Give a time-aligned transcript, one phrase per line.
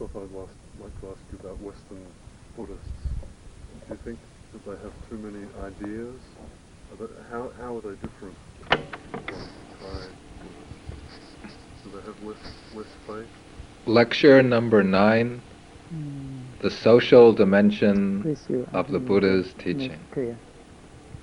[0.00, 0.48] off, I'd like,
[0.80, 2.04] like to ask you about Western
[2.56, 2.84] Buddhists.
[3.86, 4.18] Do you think
[4.52, 6.20] that they have too many ideas?
[6.90, 8.36] Are they, how, how are they different
[8.68, 8.84] from
[9.80, 10.00] Thai
[10.42, 11.36] Buddhists?
[11.84, 12.36] Do they have less,
[12.74, 13.26] less faith?
[13.86, 15.40] Lecture number nine
[16.60, 18.36] The Social Dimension
[18.72, 20.06] of the Buddha's Teaching.
[20.12, 20.38] clear.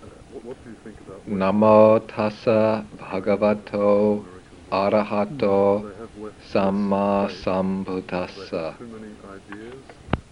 [0.04, 4.35] Uh, what, what do you think about Namo tassa bhagavato American
[4.72, 7.44] arahato Do they have less, samma less faith?
[7.44, 8.64] Sambuddhassa.
[8.66, 9.86] have too many ideas?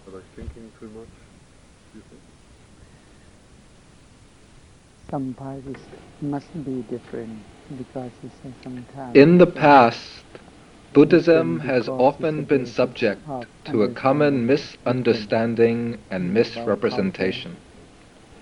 [0.06, 1.14] Are they thinking too much?
[1.92, 2.22] Do you think?
[5.10, 5.88] Some parties
[6.20, 8.12] must be different because
[8.62, 10.26] sometimes In the past,
[10.92, 13.22] Buddhism has often been subject
[13.66, 17.63] to a common misunderstanding and misrepresentation.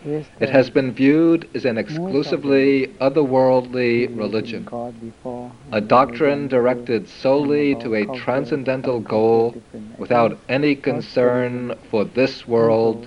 [0.04, 4.66] It has been viewed as an exclusively otherworldly religion,
[5.70, 9.54] a doctrine directed solely to a transcendental goal
[9.98, 13.06] without any concern for this world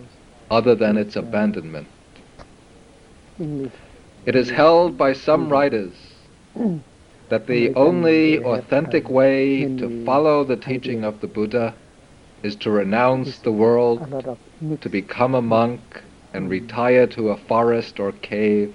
[0.50, 1.88] other than its abandonment.
[4.26, 5.92] It is held by some writers
[7.28, 11.74] that the only authentic way to follow the teaching of the Buddha
[12.42, 14.00] is to renounce the world,
[14.80, 15.82] to become a monk,
[16.36, 18.74] and retire to a forest or cave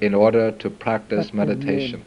[0.00, 2.04] in order to practice But in the meditation.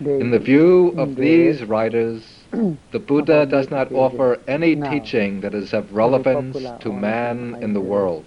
[0.00, 5.74] In the view of these writers, the Buddha does not offer any teaching that is
[5.74, 8.24] of relevance to man in the world,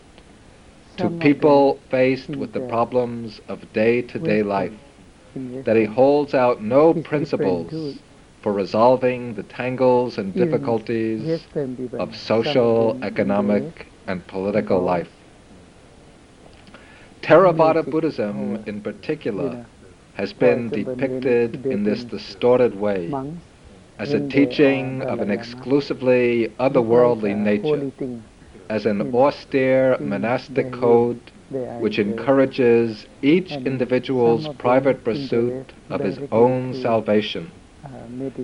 [0.97, 4.73] to people faced with the problems of day-to-day life,
[5.65, 7.97] that he holds out no principles
[8.43, 11.41] for resolving the tangles and difficulties
[11.93, 15.09] of social, economic, and political life.
[17.23, 19.65] Theravada Buddhism, in particular,
[20.15, 23.09] has been depicted in this distorted way
[23.97, 27.91] as a teaching of an exclusively otherworldly nature,
[28.69, 31.19] as an austere monastic code
[31.79, 37.49] which encourages each individual's some of them private pursuit of his own salvation,
[37.85, 37.87] uh,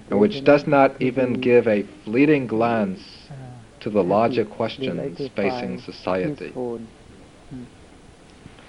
[0.10, 3.34] and which does not even give a fleeting glance uh,
[3.82, 6.54] to the larger questions facing society.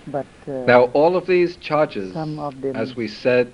[0.06, 3.52] But uh, Now, all of these charges, some of them as we said,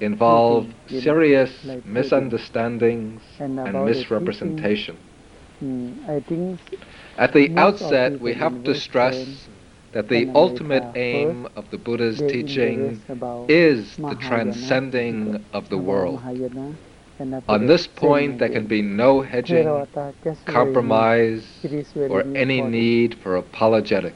[0.00, 4.98] involve teaching, you know, serious like misunderstandings And and misrepresentation.
[5.62, 6.60] Mm, I think
[7.18, 9.48] At the outset, we have to stress
[9.92, 13.02] that the ultimate aim of the Buddha's teaching
[13.48, 16.22] is the transcending of the world.
[17.48, 19.66] On this point, there can be no hedging,
[20.44, 21.46] compromise,
[22.10, 24.14] or any need for apologetics.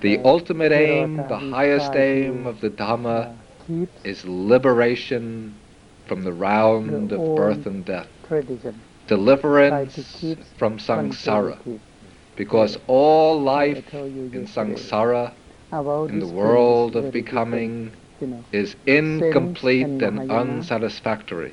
[0.00, 3.36] The ultimate aim, the highest aim of the Dhamma
[4.04, 5.56] is liberation
[6.06, 8.06] from the round of birth and death,
[9.08, 10.24] deliverance
[10.56, 11.58] from samsara,
[12.36, 15.32] because all life in samsara,
[16.08, 17.90] in the world of becoming,
[18.52, 21.52] is incomplete and unsatisfactory.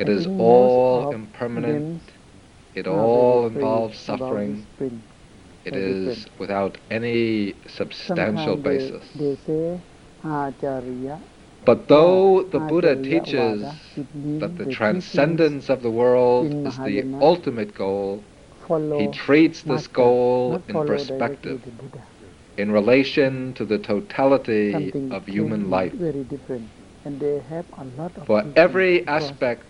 [0.00, 2.00] It is all impermanent,
[2.74, 4.66] it all involves suffering,
[5.66, 9.04] it is without any substantial basis.
[11.66, 16.78] But though the Buddha teaches Vada, it means that the transcendence of the world is
[16.78, 18.24] the ultimate goal,
[18.96, 21.60] he treats this goal in perspective,
[22.56, 25.92] in relation to the totality of human life.
[25.92, 26.62] Very different.
[27.04, 29.69] And they have a lot of For every aspect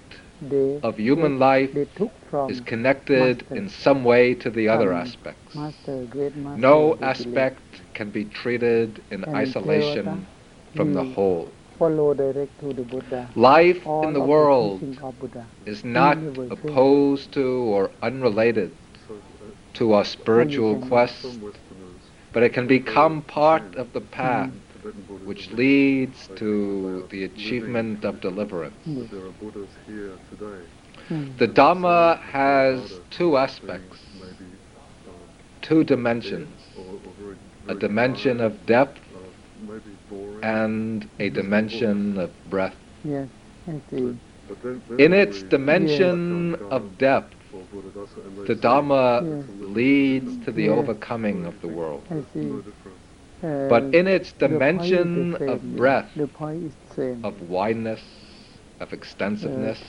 [0.82, 5.54] of human life they took from is connected in some way to the other aspects.
[5.54, 10.26] master, great master, No aspect can be treated in isolation
[10.74, 11.52] from the whole.
[11.78, 13.30] To the Buddha.
[13.34, 14.82] Life in the world
[15.66, 16.18] is not
[16.50, 18.72] opposed to or unrelated
[19.74, 21.26] to our spiritual quest,
[22.32, 24.50] but it can become part of the path
[25.24, 28.76] which leads to the achievement of deliverance.
[29.10, 30.60] There are Buddhas here today.
[31.38, 33.98] The Dhamma has two aspects,
[35.62, 37.36] two dimensions, or, or very,
[37.68, 39.00] a dimension of depth
[40.42, 42.76] and a dimension of breadth.
[43.04, 43.28] Yes,
[43.68, 44.14] I see.
[44.48, 49.74] But then, then In its dimension of depth, or Buddhadasa, and they the Dhamma Yes.
[49.76, 50.78] leads to the Yes.
[50.78, 52.02] overcoming of the world.
[52.10, 52.48] I see.
[53.42, 57.24] Uh, But in its point dimension of breadth, The point is the same.
[57.24, 58.02] of wideness,
[58.80, 59.80] of extensiveness,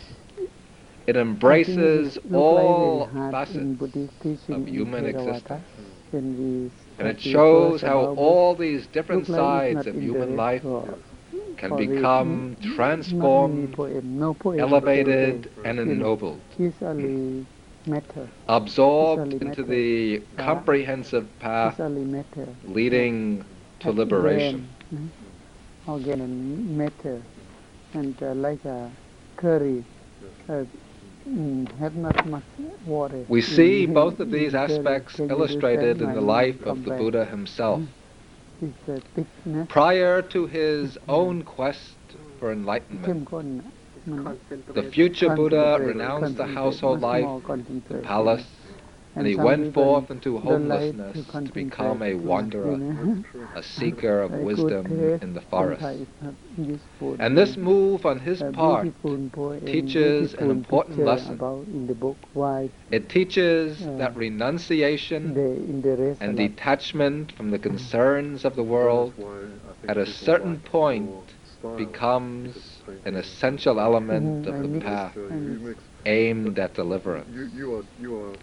[1.07, 5.68] it embraces think it look all like very hard in facets of human existence.
[7.00, 10.63] And it shows how all these different look like it's sides of human life
[11.57, 16.42] can become transformed, poem, no poem elevated, and ennobled,
[17.88, 18.30] matter.
[18.48, 21.80] absorbed into the comprehensive path
[22.66, 23.44] leading
[23.80, 24.68] to liberation.
[25.88, 27.22] Again, matter,
[27.94, 28.92] and uh, like a
[29.36, 29.83] curry,
[30.48, 30.63] uh,
[31.28, 32.44] mm, have not much
[32.86, 33.25] water.
[33.28, 37.81] We see in, both of these aspects illustrated in the life of the Buddha himself.
[38.62, 39.68] Mm.
[39.69, 41.12] Prior to his mm-hmm.
[41.12, 41.95] own quest
[42.39, 43.27] for enlightenment,
[44.06, 47.44] the future Buddha renounced the household life,
[47.88, 48.48] the palace,
[49.15, 52.80] and he went forth into homelessness to become a wanderer,
[53.56, 54.88] a seeker of wisdom
[55.21, 55.83] in the forest.
[55.83, 57.15] is not useful.
[57.19, 58.88] And this move on his part,
[59.65, 61.39] teaches an important lesson.
[61.74, 67.31] In the book why it teaches Uh, that renunciation the in the rest and detachment
[67.33, 69.13] from the concerns of the world
[69.88, 71.09] at a certain point
[71.77, 72.70] becomes
[73.06, 75.16] an essential element Mhm, of the path
[76.06, 77.30] aimed at deliverance.
[77.33, 78.33] You, you are, you are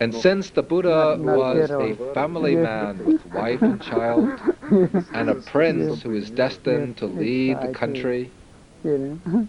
[0.00, 4.28] And since the Buddha Not- not was a family man with wife and child,
[5.14, 8.32] and a prince who is destined to lead the country,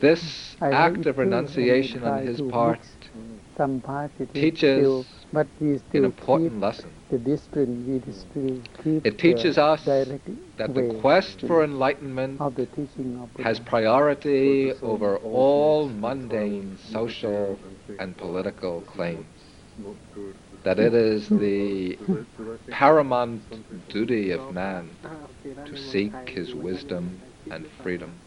[0.00, 2.80] this act of renunciation on his part
[3.56, 6.95] some positive teaches still, but we an important lesson.
[7.08, 8.02] The discipline.
[8.06, 13.16] We still keep It teaches us direct That the quest for enlightenment of the teaching
[13.20, 13.44] of Buddha.
[13.48, 17.58] has priority over all mundane social
[17.98, 19.26] and political claims.
[20.64, 24.90] That it is the Do they- do they think paramount duty of man
[25.64, 27.20] to seek his wisdom
[27.50, 28.18] and freedom,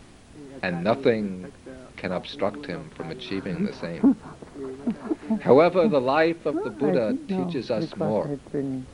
[0.61, 1.51] and nothing
[1.97, 4.15] can obstruct him from achieving the same.
[5.41, 8.27] However, the life of the Buddha teaches us more.
[8.33, 8.85] it's been-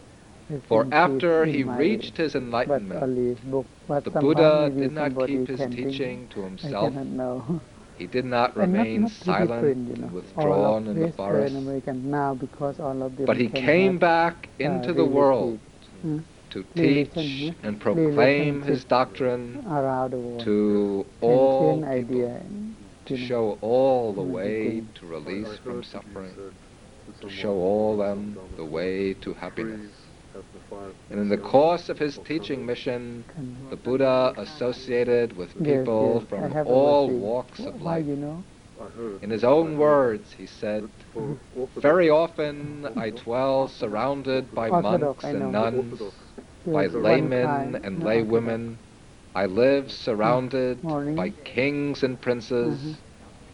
[0.50, 5.48] it's For after he reached his enlightenment, only book, but the Buddha did not keep
[5.48, 6.94] his teaching to himself.
[7.98, 13.16] He did not remain silent and withdrawn in the forest, American now because all of
[13.16, 15.60] them but he came back uh, into the world
[16.50, 20.42] to teach and proclaim his doctrine around the world.
[20.42, 22.56] to all people,
[23.06, 26.36] to show all the way to I- I release from suffering,
[27.22, 29.80] to show all them the way to happiness.
[29.80, 29.94] Trees
[30.34, 33.26] have the five And in the course of his teaching mission,
[33.70, 38.06] the Buddha associated with people from all walks of life.
[38.06, 38.44] you know?
[38.82, 39.24] I heard.
[39.24, 44.54] In his own uh, words, he said, that for Orthodox- Very often I dwell surrounded
[44.54, 46.02] by monks and nuns,
[46.66, 48.78] by laymen and laywomen.
[49.36, 51.16] I live surrounded Morning.
[51.16, 52.96] by kings and princes, Mhm.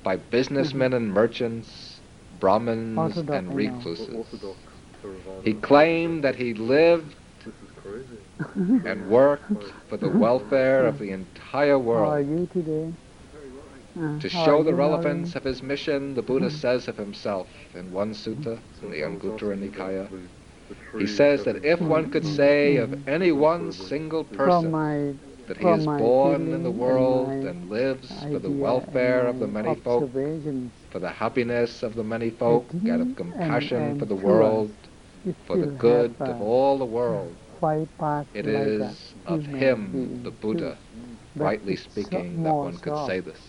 [0.03, 2.01] by businessmen and merchants,
[2.39, 4.15] Brahmins Orthodox, and recluses.
[4.15, 4.57] Orthodox
[5.43, 8.19] He claimed that he lived This is crazy.
[8.85, 12.21] and worked for the welfare of the entire How are world.
[12.21, 12.93] you today?
[13.97, 16.59] Uh, To show the relevance of his mission, the Buddha Mhm.
[16.61, 20.29] says of himself in one sutta in the I was Anguttara Nikaya, the-
[20.69, 25.13] the he says that if one could say of any one single person my
[25.47, 29.75] that he is born in the world and lives for the welfare of the many
[29.75, 30.11] folk,
[30.91, 34.75] for the happiness of the many folk, out of compassion And- for the world,
[35.45, 37.35] for the good of all the world.
[38.33, 40.31] It like is of him, the.
[40.31, 40.77] Buddha,
[41.35, 43.39] rightly speaking, that one could say this.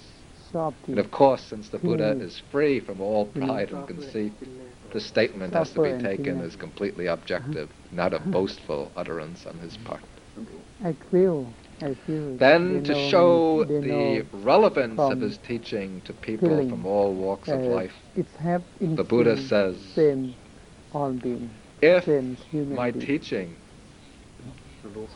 [0.86, 4.34] And of course, since the Buddha is free from all pride and conceit,
[4.93, 9.76] the statement has to be taken as completely objective, not a boastful utterance on his
[9.78, 10.02] part.
[11.82, 12.39] I feel, I feel.
[12.39, 17.69] Then, to show the relevance of his teaching to people from all walks of uh,
[17.74, 17.94] life,
[18.96, 20.34] the Buddha says, same
[20.93, 21.51] all being,
[21.82, 22.06] if
[22.70, 23.56] my teaching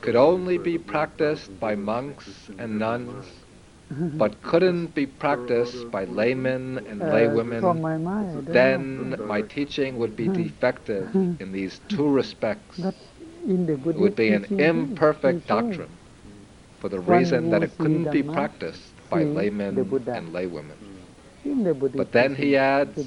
[0.02, 3.44] could only be practiced by monks and nuns,
[4.18, 9.16] but couldn't be practiced by laymen and Uh, laywomen, From my mind, I don't then
[9.26, 11.08] my teaching would be defective
[11.40, 12.78] in these two respects.
[12.78, 12.94] But
[13.46, 15.95] in the It would be an imperfect doctrine
[16.80, 19.76] for the reason that it couldn't be practiced by laymen
[20.12, 20.78] and laywomen.
[21.45, 22.99] In the Buddhist But then he adds,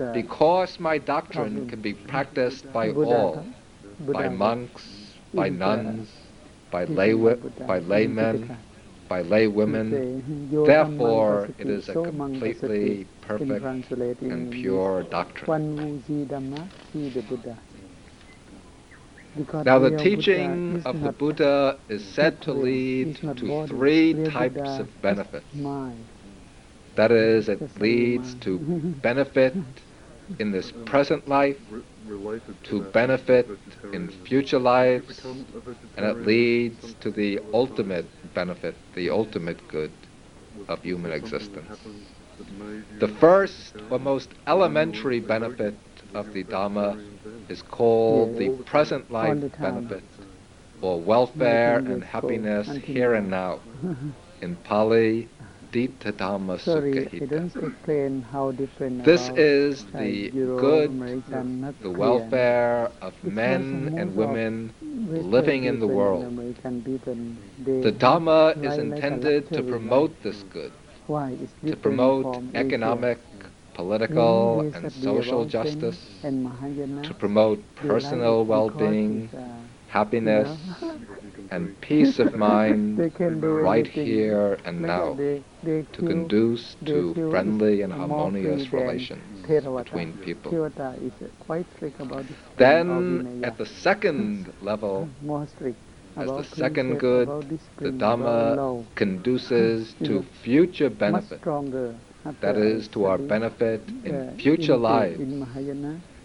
[0.00, 3.46] uh, because my doctrine can be practiced by all,
[4.12, 6.08] by monks, by nuns,
[6.70, 7.12] by lay
[7.66, 8.64] by laymen,
[9.08, 13.64] by lay He women, say, "Yo therefore it is a Pasati, so Mang completely perfect
[14.30, 15.48] and pure doctrine.
[15.48, 17.58] One who see Dhamma, see the Buddha.
[18.46, 19.21] Because
[19.64, 25.54] Now the teaching of the Buddha is said to lead to three types of benefits.
[26.96, 28.58] That is, it leads to
[29.02, 29.54] benefit
[30.38, 31.60] in this present life
[32.64, 33.48] to benefit
[33.92, 35.22] in future lives,
[35.96, 39.92] and it leads to the ultimate benefit, the ultimate good.
[40.68, 41.68] of human existence.
[41.68, 42.06] happened
[42.38, 45.91] that made you The first or most elementary benefit vegan?
[46.14, 46.98] Of the you Dharma
[47.48, 48.64] is called the All the time.
[48.64, 49.86] present life All the time.
[49.86, 50.04] benefit,
[50.80, 53.60] or welfare and happiness here and now.
[54.42, 55.28] In Pali,
[55.70, 57.30] Dita Dhamma Sukhahita.
[59.04, 60.90] This is the good,
[61.80, 64.72] the welfare of men and women
[65.06, 66.24] living in the world.
[66.24, 67.16] and American people,
[67.64, 70.72] they The Dhamma is intended to promote this good,
[71.66, 73.18] to promote economic.
[73.74, 76.26] Political, and social justice,
[77.02, 83.04] to promote personal well-being, uh, happiness, you know, Because you can and peace of mind
[83.62, 85.16] right here and now
[85.92, 90.52] to conduce to friendly and harmonious relations between people.
[90.52, 92.38] Theravada is uh, quite strict about this.
[92.56, 95.08] Then, at the second level,
[96.16, 97.28] as the second good,
[97.82, 98.58] the Dhamma
[98.94, 101.40] conduces to future benefit.
[102.40, 105.20] That is to our benefit in future lives,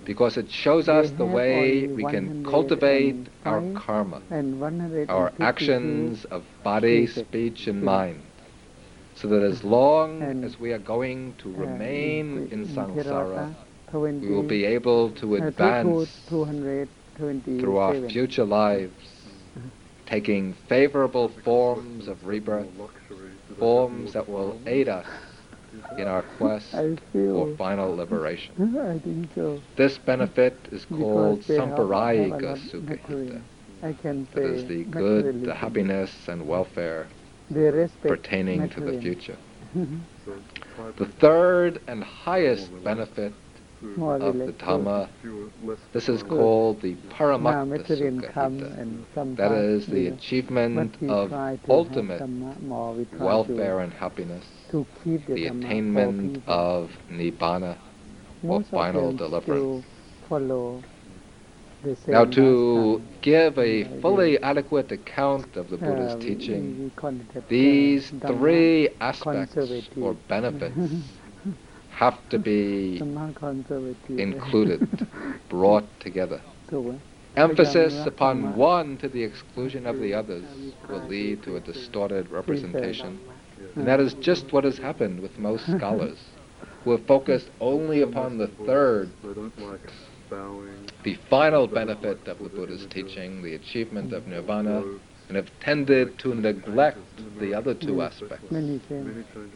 [0.05, 4.61] because it shows us the way we can cultivate our karma, and
[5.09, 8.21] our actions of body, speech, and mind,
[9.15, 13.55] so that as long as we are going to uh, remain in samsara,
[13.93, 17.59] we will be able to uh, advance 227.
[17.59, 19.25] through our future lives,
[20.05, 25.07] taking favorable forms of rebirth, Luxury that I forms that will aid us
[25.97, 28.53] in our quest for final liberation.
[28.95, 29.61] I think so.
[29.75, 33.07] This benefit is called Because they have- have Samparayika lot Sukhahita.
[33.07, 33.41] material.
[33.83, 37.09] I can say That is the good, the happiness and welfare
[38.01, 39.37] pertaining to the future.
[40.97, 43.33] The third and highest benefit
[43.81, 44.53] of the.
[44.59, 45.09] Dhamma,
[45.93, 48.79] this is called the now Paramattha material come Sukhahita.
[48.81, 51.31] and some That is the achievement of
[51.69, 52.93] ultimate have Dhamma more.
[52.93, 54.85] We try welfare and happiness, to, to keep the,
[55.33, 57.77] the Dhamma for attainment of Nibbana,
[58.43, 59.85] or final deliverance.
[60.27, 60.81] follow
[62.07, 67.33] Now, to give a fully adequate account of the Buddha's Uh, teaching, we call it
[67.33, 70.75] that, these three aspects or benefits
[71.89, 72.97] have to be
[74.17, 75.07] included,
[75.49, 76.41] brought together.
[77.35, 80.45] Emphasis upon one to the exclusion of the others
[80.89, 83.19] will lead to a distorted representation.
[83.75, 86.17] And that is just what has happened with most scholars,
[86.83, 89.11] who have focused only upon the third,
[91.03, 94.83] the final benefit of the Buddha's teaching, the achievement of nirvana,
[95.27, 96.99] and have tended to neglect
[97.39, 98.47] the other two aspects,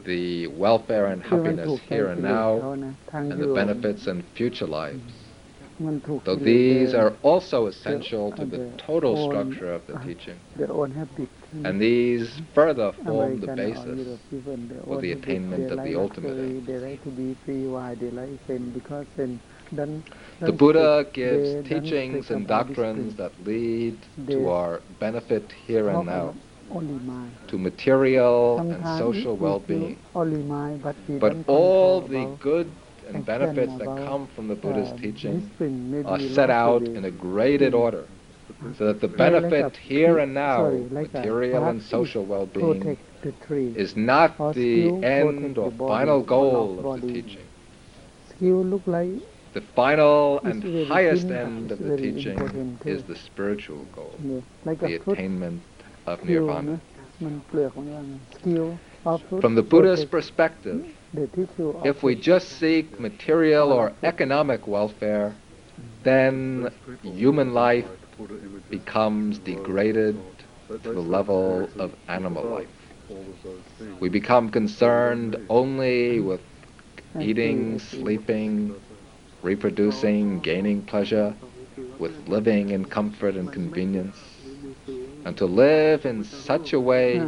[0.05, 2.73] the welfare and happiness here and now,
[3.13, 5.13] and the benefits in future lives.
[6.25, 10.39] So these are also essential to the total structure of the teaching
[11.53, 14.19] and these further form the basis
[14.85, 16.65] for the attainment of the ultimate luxury, aim.
[16.65, 17.67] They like to be free.
[17.67, 18.71] Why they like Zen?
[18.71, 19.39] Because Zen
[19.75, 20.03] don't,
[20.41, 23.95] The Buddha gives teachings and doctrines that lead
[24.31, 26.35] to our benefit here and now, about
[26.71, 27.33] Only mind.
[27.47, 29.97] to material and social well-being.
[30.13, 32.67] But we But don't all the good
[33.07, 35.51] and benefits that come from the Buddha's uh, teaching
[36.05, 37.79] are set out in a graded Mm.
[37.79, 38.07] order,
[38.77, 42.97] so that the benefit here and now, material and social well-being,
[43.75, 47.45] is not the end or final goal of the teaching.
[49.53, 54.15] The final and highest end of the teaching is the spiritual goal,
[54.65, 55.61] the attainment
[56.05, 56.79] of nirvana.
[59.41, 65.35] From the Buddhist perspective, if we just seek material or economic welfare,
[66.03, 67.85] then human life
[68.69, 70.15] becomes degraded
[70.83, 72.93] to the level of animal life.
[73.99, 76.41] We become concerned only with
[77.19, 78.75] eating, sleeping,
[79.41, 81.35] reproducing, gaining pleasure,
[81.99, 84.17] with living in comfort and convenience.
[85.25, 87.27] And to live in such a way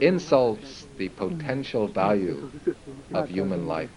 [0.00, 2.50] insults the potential value
[3.14, 3.90] of human life.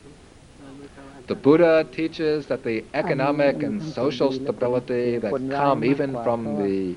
[1.28, 6.96] The Buddha teaches that the economic and social stability that come even from the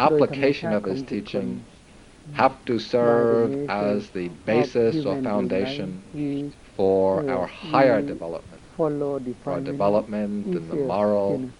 [0.00, 1.64] application of his teaching
[2.32, 10.46] have to serve as the basis or foundation for our higher development, the our development
[10.46, 11.50] in the moral,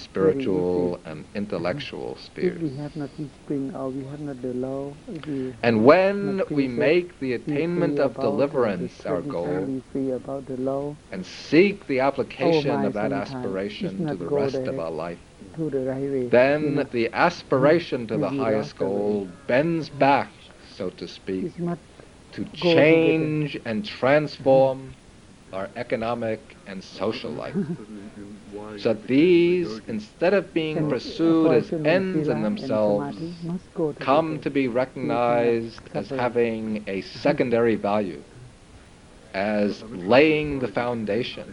[0.00, 2.60] spiritual and intellectual spheres.
[2.60, 4.92] we have not this spring or we have not the law,
[5.26, 10.56] we And when we make the attainment of deliverance our goal we free about the
[10.56, 15.18] law and seek the application oh of that aspiration to the rest of our life,
[15.56, 16.22] to the right way.
[16.24, 18.90] you then the aspiration to the highest lost the way.
[18.90, 20.30] goal bends back,
[20.76, 21.52] so to speak,
[22.32, 24.94] to change and transform
[25.52, 27.54] our economic and social life.
[28.76, 34.50] So these, instead of being pursued as ends in themselves, samadhi must go come to
[34.50, 38.22] be recognized as having a secondary value,
[39.34, 41.46] as laying the foundation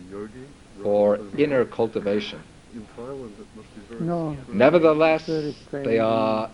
[0.83, 2.41] for inner cultivation.
[2.73, 4.37] In Thailand, it must be very No.
[4.53, 5.27] Nevertheless,
[5.83, 6.51] they are,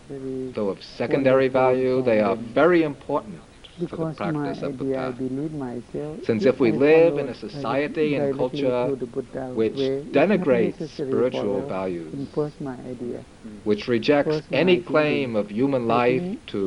[0.54, 3.43] though of secondary value, they are very important
[3.74, 5.12] for the because practice of idea,
[5.50, 6.24] myself.
[6.24, 10.88] Since if we live in a society and culture Buddha which way, it's not denigrates
[10.88, 13.24] spiritual values, Impose my idea.
[13.64, 16.58] which rejects any claim of human life to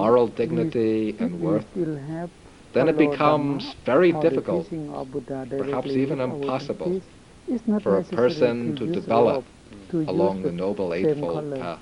[0.00, 1.66] moral dignity and worth,
[2.72, 7.04] then it becomes very difficult Buddha perhaps even impossible, teachings,
[7.48, 11.80] it's not for a person to develop rope, to use along the Noble Eightfold Path.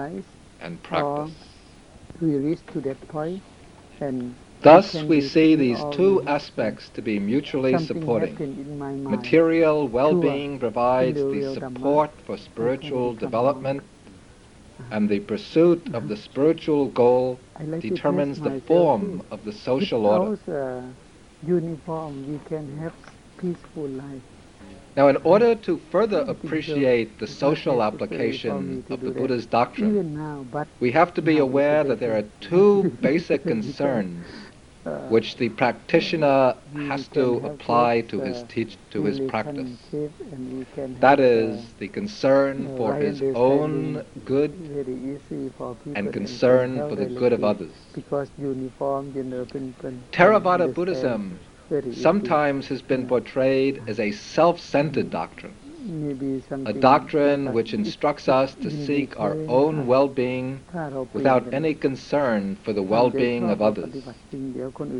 [0.59, 1.33] and practice.
[2.21, 3.43] we reach to that point,
[3.99, 8.33] and Thus, we see these two aspects to be mutually supporting.
[8.33, 9.03] happened in my mind.
[9.05, 13.81] Material well-being provides the the real Dhamma, support for spiritual development,
[14.91, 19.51] and the pursuit of the spiritual goal I like to determines the form of the
[19.51, 20.83] social order.
[21.47, 22.93] Uniform, we can have
[23.39, 24.21] peaceful life.
[24.95, 29.09] Now, in order to further appreciate the social application of the.
[29.09, 33.43] Buddha's doctrine, Even now, but we have to be aware that there are two basic
[33.53, 34.23] concerns
[35.09, 36.55] which the practitioner
[36.87, 39.57] has to apply to his uh, teach to his practice.
[39.93, 45.75] relationship and we can That is the concern for his own good very easy for
[45.75, 47.73] people and concern for the good of others.
[47.93, 49.93] Because uniform, general principle.
[50.11, 51.39] Theravada Buddhism
[51.93, 55.55] sometimes has been portrayed as a self-centered doctrine,
[56.65, 60.59] a doctrine which instructs us to seek our own well-being
[61.13, 64.03] without any concern for the well-being of others.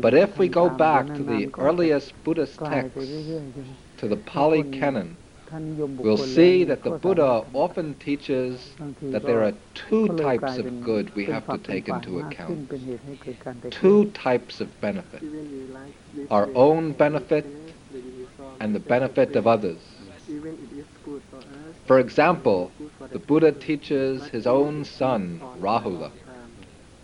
[0.00, 2.98] But if we go back to the earliest Buddhist texts,
[3.98, 5.16] to the Pali Canon,
[5.52, 11.26] we'll see that the Buddha often teaches that there are two types of good we
[11.26, 12.72] have to take into account,
[13.70, 15.22] two types of benefit,
[16.30, 17.46] our own benefit
[18.60, 19.78] and the benefit of others.
[21.92, 22.72] For example,
[23.12, 26.12] the Buddha teaches his own son, Rahula.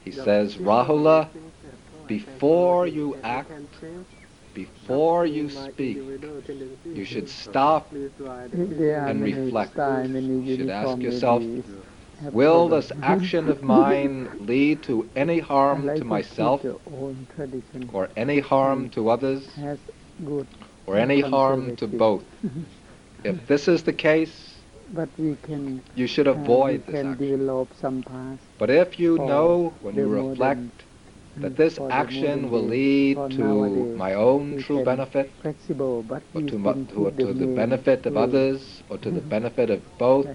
[0.00, 1.28] He says, Rahula,
[2.06, 3.84] before you act,
[4.54, 5.98] before you speak,
[6.94, 9.76] you should stop and reflect.
[9.76, 11.44] You should ask yourself,
[12.32, 18.08] Will this action of mine lead to any harm to myself the own tradition or
[18.16, 19.50] any harm to others
[20.86, 22.24] or any harm to both?
[23.22, 24.47] If this is the case,
[24.92, 27.28] but we can you should uh, avoid we this can action.
[27.30, 28.44] develop some paths.
[28.58, 30.84] But if you know when the you modern- reflect
[31.42, 36.58] that this action will lead to nowadays, my own true benefit flexible, but or to,
[36.58, 39.82] still mu- to, keep to the main benefit of others or to the benefit of
[39.98, 40.26] both,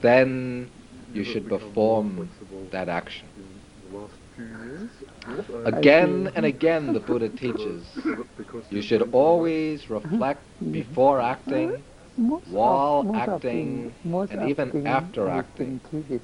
[0.00, 0.70] then
[1.12, 2.30] you should perform
[2.70, 3.28] that action.
[3.36, 3.60] in
[3.90, 4.90] the last few years?
[5.36, 11.20] Yes, I- Again and again the Buddha teaches Because- because you should always reflect before
[11.20, 13.94] acting, Most while acting,
[14.30, 15.80] and even after acting.
[15.80, 16.22] can keep it.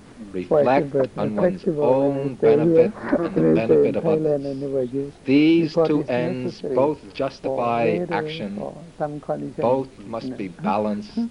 [0.49, 2.93] For reflect on one's own when I stay benefit
[3.25, 5.15] and the when I stay benefit of others.
[5.25, 8.57] These two ends both justify action,
[8.99, 9.21] some
[9.61, 11.29] both must be balanced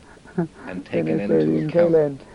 [0.68, 2.26] and taken when I stay into account.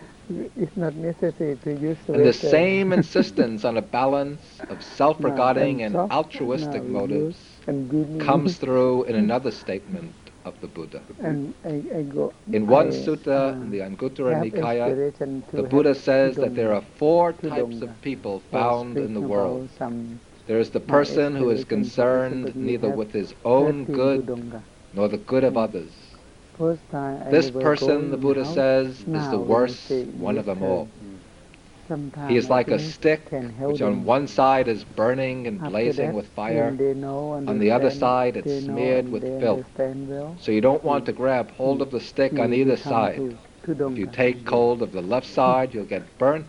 [0.55, 5.99] It's not necessary to use And the same insistence on a balance of self-regarding and
[6.11, 7.61] altruistic motives
[8.19, 11.01] comes through in another statement of the Buddha.
[11.19, 14.95] and I, I go In one I, sutta uh, in the Anguttara Nikaya,
[15.55, 19.67] the Buddha says that there are four types of people found in the world.
[20.47, 24.31] There is the person who is concerned neither with his own good
[24.93, 25.93] nor the good of others.
[26.57, 30.87] First time This person, the Buddha says, is the worst one of them all.
[32.27, 33.21] He is like a stick,
[33.61, 36.69] which on one side is burning and blazing with fire.
[37.47, 39.65] On the other side, it's smeared with filth.
[40.39, 43.21] So you don't want to grab hold of the stick on either side.
[43.67, 46.47] If you take hold of the left side, you'll get burnt.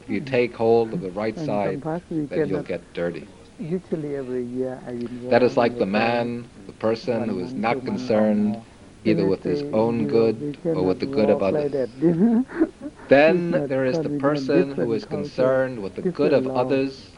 [0.00, 3.26] If you take hold of the right side, then you'll get dirty.
[3.58, 4.92] Usually every year I
[5.30, 8.56] That is like the man, the person who is not two months or concerned
[9.04, 11.88] either with his own good or with the good of others.
[13.08, 13.14] that.
[13.14, 17.10] Then there is the person who different is culture, concerned with the good of others,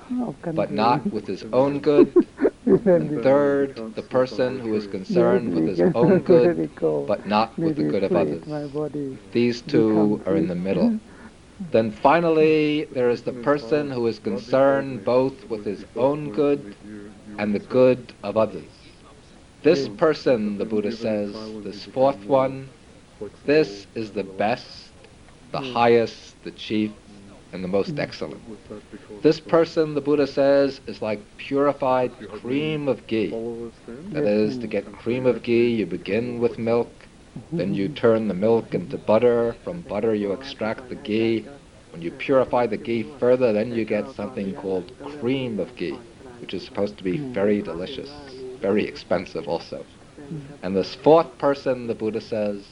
[0.55, 2.14] but not with his own good.
[2.94, 7.05] And third, the person who is concerned with his own good, let it go.
[7.07, 8.46] but not with the good of others.
[9.33, 10.99] These two are in the middle.
[11.72, 16.77] Then finally, there is the person who is concerned both with his own good
[17.38, 18.72] and the good of others.
[19.62, 22.70] This person, the Buddha says, this fourth one,
[23.44, 24.86] this is the best,
[25.57, 25.73] the hmm.
[25.73, 26.90] highest, the chief,
[27.53, 28.01] and the most hmm.
[28.01, 28.42] excellent.
[29.23, 33.31] This person, the Buddha says, is like purified cream of ghee.
[34.12, 36.90] That is, to get cream of ghee, you begin with milk,
[37.38, 37.57] mm-hmm.
[37.57, 39.57] then you turn the milk into butter.
[39.64, 41.47] From butter, you extract the ghee.
[41.92, 45.99] When you purify the ghee further, then you get something called cream of ghee,
[46.40, 47.33] which is supposed to be hmm.
[47.33, 48.11] very delicious,
[48.61, 49.87] very expensive also.
[50.62, 52.66] And this fourth person, the Buddha says,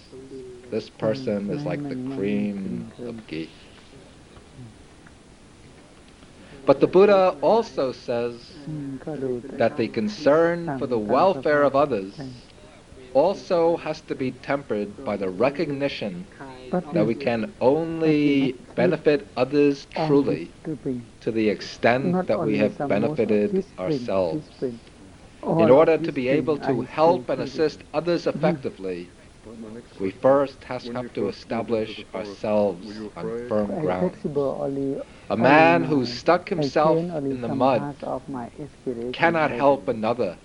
[0.74, 3.48] this person is like the cream of ghee.
[6.66, 8.50] But the Buddha also says
[9.56, 12.18] that the concern for the welfare of others
[13.14, 16.26] also has to be tempered by the recognition
[16.92, 20.50] that we can only benefit others truly
[21.20, 24.50] to the extent that we have benefited ourselves.
[25.56, 29.13] In order to be able to help and assist others effectively,
[29.98, 34.16] we first has have to establish ourselves on firm ground.
[35.30, 36.98] A man who's stuck himself
[37.30, 39.12] in the mud parts of my aspiration.
[39.12, 40.38] cannot help another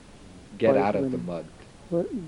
[0.57, 1.49] get out of the mud.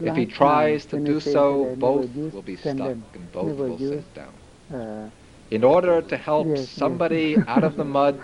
[0.03, 3.65] If he tries to do so, that I never both will be stuck and both
[3.67, 4.39] will sit down.
[4.71, 5.09] uh,
[5.49, 8.19] In order to help somebody out of the mud,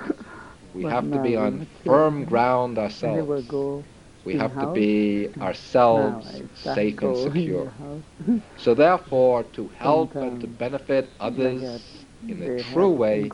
[0.73, 3.55] we have to be on we have to- firm ground ourselves.
[4.27, 7.73] We have to be ourselves start safe and secure.
[8.57, 13.31] So therefore, to help and to benefit others in a true way,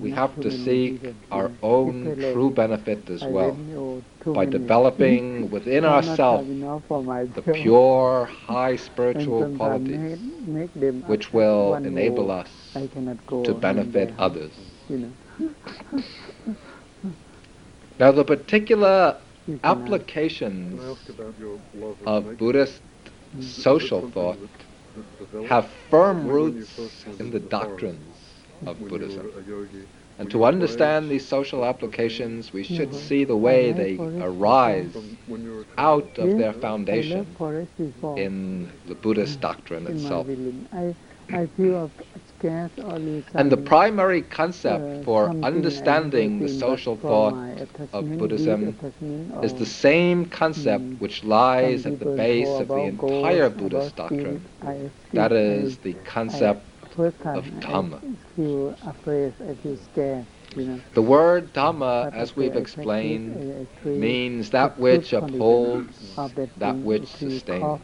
[0.00, 5.50] we have to seek our own true benefit as well didn't know too by developing
[5.54, 7.02] within ourselves have enough for
[7.34, 10.18] the pure, high spiritual qualities
[11.06, 14.54] which will enable us I cannot go to benefit others.
[17.98, 19.16] Now, the particular.
[19.64, 22.36] Applications Can I ask about your love of?
[22.38, 22.82] Buddhist
[23.36, 23.40] Mm.
[23.40, 26.70] Is it social thought that- that developed have firm roots
[27.20, 28.16] in the doctrines
[28.66, 29.26] of Buddhism.
[29.26, 29.84] were a yogi?
[30.18, 32.94] And to understand these social applications, we should Mhm.
[33.08, 36.02] see the way they arise from when you were a child?
[36.02, 38.18] out of their foundation love forest before.
[38.18, 38.34] in
[38.86, 40.26] the Buddhist doctrine in my itself.
[42.40, 42.70] Village.
[42.78, 46.96] I, I feel of scarce only And the primary concept uh, for understanding the social
[46.96, 48.62] thought from my attachment, of Buddhism
[49.42, 51.00] is the same concept Mm.
[51.00, 54.48] which lies at the base of the entire Buddhist doctrine.
[55.12, 56.62] That is the concept
[57.34, 58.00] of Dhamma.
[58.36, 60.80] feel afraid, I feel scared, you know.
[60.94, 66.76] The word Dhamma, as we've explained, practice, I- I feel means that which upholds, that,
[66.84, 67.80] which sustains.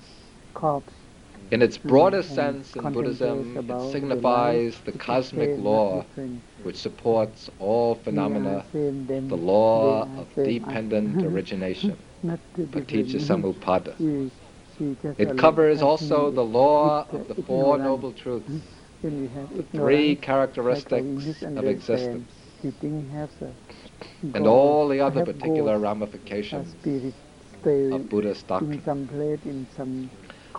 [1.54, 6.04] In its broadest sense in Buddhism, it signifies the cosmic law
[6.64, 13.20] which supports all phenomena, the law of dependent origination, Paticca.
[13.20, 13.94] Samuppada.
[13.98, 14.32] She-
[14.76, 17.78] she just It covers also the law of the Four.
[17.78, 18.50] Noble Truths,
[19.02, 22.32] When we have the three characteristics of existence,
[22.64, 23.54] You think has a
[24.34, 26.74] and all the other particular ramifications
[27.92, 28.82] of Buddhist in doctrine.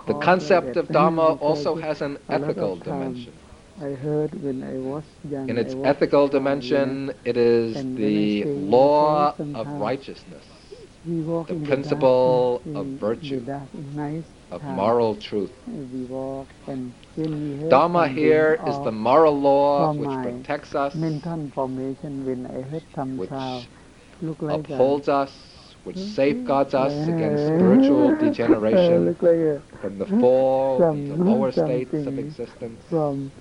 [0.08, 2.76] Some place, in some The concept of Dharma also has an a lot of ethical
[2.78, 3.34] dimension.
[3.82, 5.50] I heard when I was young.
[5.50, 9.68] In its ethical child, you know, dimension, it is And when I the law of
[9.68, 10.46] righteousness,
[11.06, 13.46] we walk the principle of virtue,
[14.52, 15.52] of moral truth.
[15.68, 20.94] We walk and when we heard here is the moral law which protects us,
[21.54, 23.68] formation when I heard some which sound
[24.22, 25.32] look like upholds us,
[25.86, 32.06] which safeguards us against spiritual degeneration look like a, from the fall into lower states
[32.08, 33.32] of existence from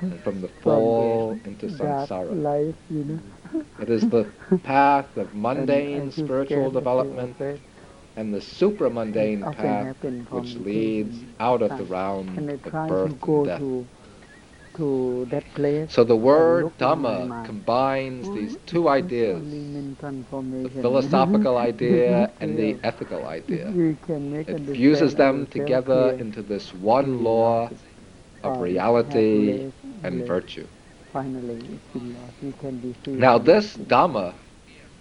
[0.00, 2.34] and from the fall into samsara.
[2.34, 3.20] life, you know.
[3.78, 4.24] It is the
[4.62, 7.36] path of mundane spiritual scared, I feel development
[8.16, 9.96] and the supramundane path
[10.30, 13.62] which leads out of the realm of birth and death.
[14.80, 15.92] To to to that place.
[15.92, 18.34] So the word look in my Dhamma combines hmm?
[18.34, 23.72] these two ideas, the philosophical idea and the ethical idea.
[23.74, 27.70] We can make It fuses them together into this one law
[28.42, 29.70] of reality
[30.02, 30.66] and virtue.
[31.12, 32.34] Finally, it's been lost.
[32.42, 33.14] We can be free.
[33.14, 33.88] Now this it.
[33.88, 34.34] Dhamma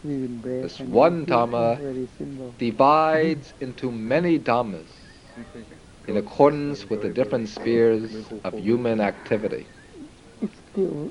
[0.03, 4.87] we will break this one it's Dhamma divides into many Dhammas
[5.35, 5.78] Do you think
[6.09, 9.67] in accordance with the different spheres of human activity.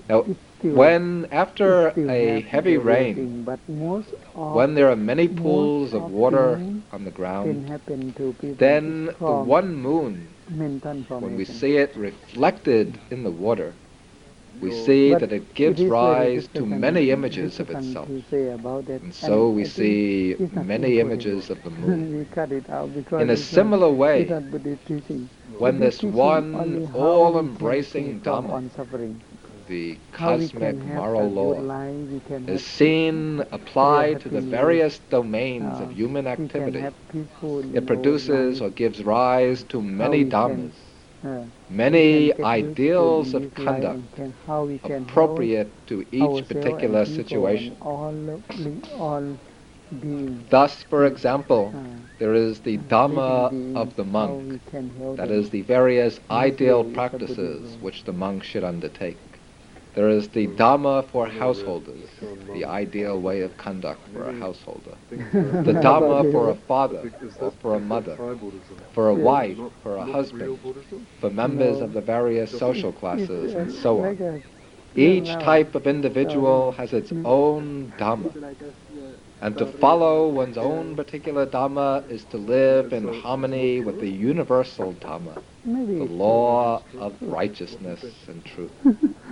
[0.09, 0.25] Now,
[0.63, 3.45] When after a heavy rain,
[4.35, 7.69] when there are many pools of water on the ground,
[8.59, 10.35] then the one moon,
[11.09, 13.75] when we see it reflected in the water,
[14.61, 18.07] we see that it gives it is very rise to many images of itself.
[18.09, 22.19] to say about it, And so we see many images of the moon.
[22.19, 25.29] we cut it out because In a similar way, it's not Buddhist teaching.
[25.59, 28.63] when this one only how we can all-embracing Dhamma,
[29.67, 35.85] the cosmic moral law, life, we can is seen applied to the various domains uh,
[35.85, 36.81] of human activity.
[37.75, 40.73] It produces or gives rise to many dhammas,
[41.25, 46.05] uh, many we can get used to ideals of conduct how we can appropriate to
[46.13, 47.77] each particular situation.
[50.51, 51.81] Thus, for example, uh,
[52.19, 56.83] there is the Dhamma of the monk, we can help that is the various ideal
[56.83, 59.17] way is the practices which the monk should undertake.
[59.95, 62.23] There is the Dhamma for householders,
[62.53, 64.99] the ideal way of conduct for a householder.
[65.63, 68.21] The Dhamma for a father or for a mother,
[68.91, 70.61] for a wife, for a husband,
[71.19, 74.19] for members of the various social classes, and so on.
[74.95, 78.37] Each type of individual has its own Dhamma.
[79.41, 84.95] And to follow one's own particular Dhamma is to live in harmony with the universal
[84.95, 85.43] Dhamma,
[85.97, 88.73] the law of righteousness and truth.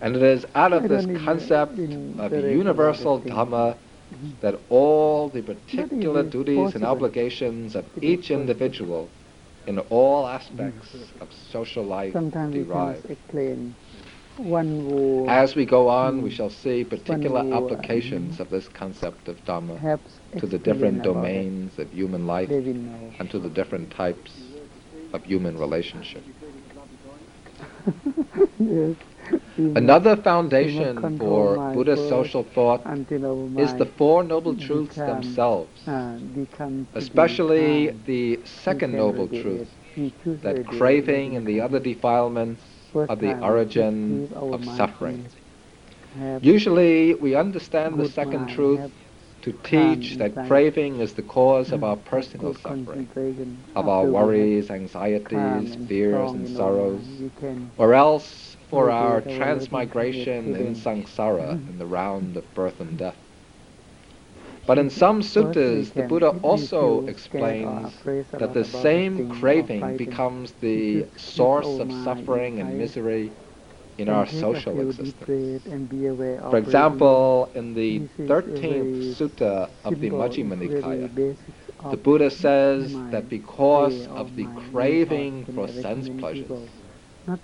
[0.00, 3.20] And it is out of this concept of universal.
[3.20, 3.78] Dhamma
[4.40, 9.10] that all the particular duties and obligations of each individual
[9.66, 12.14] in all aspects of social life
[12.50, 13.02] derive.
[13.02, 13.76] can explain
[14.36, 16.32] one who As we go on, we Mm.
[16.32, 21.92] shall see particular applications of this concept of Dhamma helps to the different domains of
[21.92, 22.64] human life it.
[22.64, 23.12] They will know.
[23.18, 24.54] and to the different types
[25.12, 26.24] of human relationship.
[28.58, 28.96] yes.
[29.60, 32.80] Another foundation for Buddhist social thought
[33.58, 36.46] is the Four Noble Truths themselves, uh, be
[36.94, 39.28] especially the second Noble.
[39.28, 39.68] Truth,
[40.42, 42.62] that craving and the other defilements
[42.94, 45.26] are the origin of suffering.
[46.40, 48.90] Usually, we understand the second truth
[49.42, 53.08] to teach that craving is the cause of our personal suffering,
[53.76, 58.49] of our After we have worries, anxieties, fears, and sorrows, mind, we can or else
[58.70, 63.18] for our transmigration in samsara, in the round of birth and death.
[64.66, 68.06] But in some suttas, the Buddha also explains
[68.38, 73.36] that the same craving becomes the source of suffering and misery
[73.98, 75.68] in our social existence.
[76.48, 81.10] For example, in the This is a 13th sutta of the Majjhima Nikaya,
[81.90, 86.79] the Buddha says that because of the craving for sense pleasures,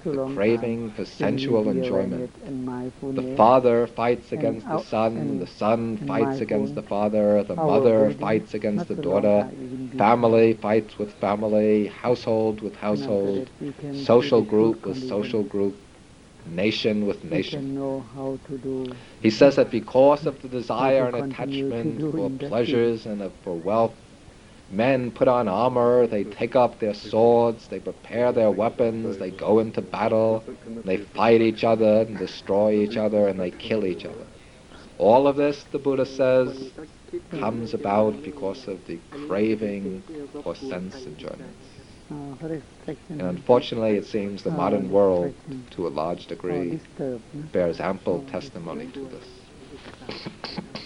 [0.05, 2.31] the craving for sensual enjoyment,
[3.15, 8.55] the father fights against the son, the son fights against the father, the mother fights
[8.55, 13.61] against the daughter, time, we will be family fights with family, household with household, that
[13.61, 15.77] we can social group with social group,
[16.47, 17.61] nation with nation.
[17.61, 18.87] can know how to do
[19.21, 23.95] He says that because of the desire and attachment for pleasures and for wealth,
[24.71, 29.59] men put on armor, they take up their swords, they prepare their weapons, they go
[29.59, 30.45] into battle,
[30.85, 34.27] they fight each other and destroy each other and they kill each other.
[34.99, 36.73] All of this, the Buddha says,
[37.31, 40.03] comes about because of the craving
[40.43, 41.67] for sense enjoyments.
[43.09, 45.35] And unfortunately, it seems the modern world,
[45.71, 46.81] to a large degree,
[47.53, 50.86] bears ample testimony to this.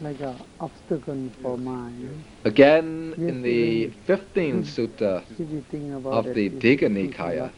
[0.00, 2.24] Like a obstacle for mind.
[2.44, 7.52] Again, Yes, in the 15th sutta If you think about of the Digha Nikaya,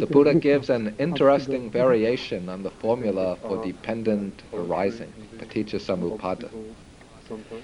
[0.00, 6.50] the Buddha gives an interesting variation on the formula for dependent arising, paticca samuppada.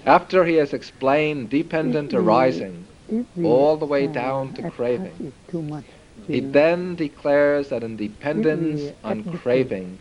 [0.05, 2.87] After he has explained dependent arising,
[3.43, 5.85] all the way down to craving, too much,
[6.27, 9.99] he then declares that in dependence on craving,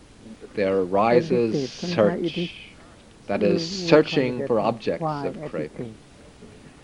[0.55, 2.73] there arises abdicate, it is search,
[3.26, 5.70] that you is, will searching for objects of craving.
[5.70, 5.96] abdicate.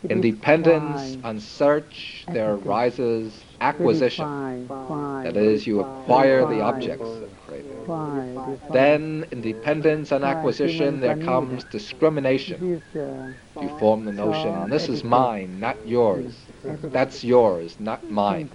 [0.03, 4.24] It In dependence on search, there arises acquisition.
[4.24, 7.85] five, five, That is, you acquire the objects of craving.
[7.87, 8.72] five, it is five.
[8.72, 12.61] Then, in dependence on acquisition, there comes discrimination.
[12.61, 16.48] This is, uh, You form the notion, this is mine, not yours.
[16.92, 18.50] That's yours, not mine.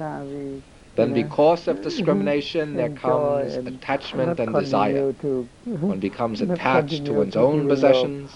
[0.95, 5.13] Then, because of discrimination, there comes and attachment and desire.
[5.13, 8.31] to One becomes attached to one's own possessions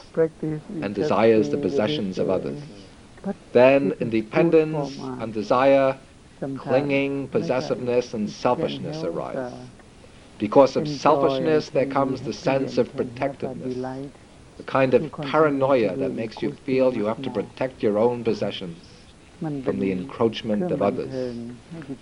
[0.70, 2.60] and desires the possessions of others.
[3.54, 5.22] Then, independence in is good dependence for man.
[5.22, 6.00] on desire,
[6.58, 9.36] clinging, possessiveness, and selfishness arise.
[9.38, 9.66] uh,
[10.38, 13.76] Because of selfishness, there comes the sense of protectiveness,
[14.58, 18.89] the kind of paranoia that makes you feel you have to protect your own possessions
[19.64, 21.12] from the encroachment of others.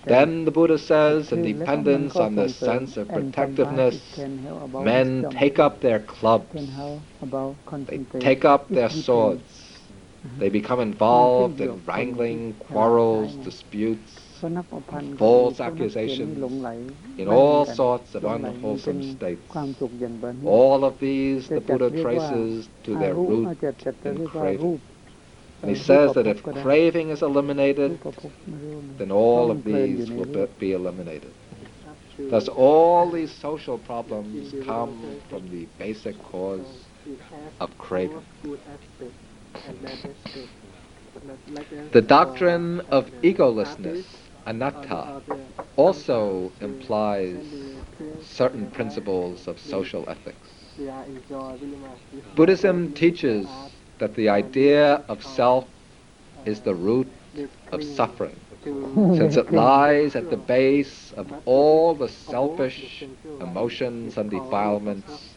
[0.04, 4.18] Then the Buddha says, in dependence on the sense of protectiveness,
[4.78, 6.68] men take up their clubs,
[7.86, 9.90] they take up their swords,
[10.38, 14.44] they become involved in wrangling, quarrels, disputes,
[15.16, 16.38] false accusations
[17.18, 19.54] in all sorts of unwholesome states.
[20.44, 23.58] All of these the Buddha traces to their root
[24.04, 24.80] in craving.
[25.62, 28.00] And he says that if craving is eliminated,
[28.96, 31.34] then all of these will be eliminated.
[32.30, 36.86] Thus, all these social problems come from the basic cause
[37.60, 38.24] of craving.
[41.92, 44.04] The doctrine of egolessness,
[44.46, 45.22] anatta,
[45.76, 47.46] also implies
[48.20, 50.50] certain principles of social ethics.
[52.36, 53.48] Buddhism teaches
[53.98, 55.66] that the idea of self
[56.44, 57.08] is the root
[57.72, 58.40] of suffering,
[59.16, 63.04] since it lies at the base of all the selfish
[63.40, 65.36] emotions and defilements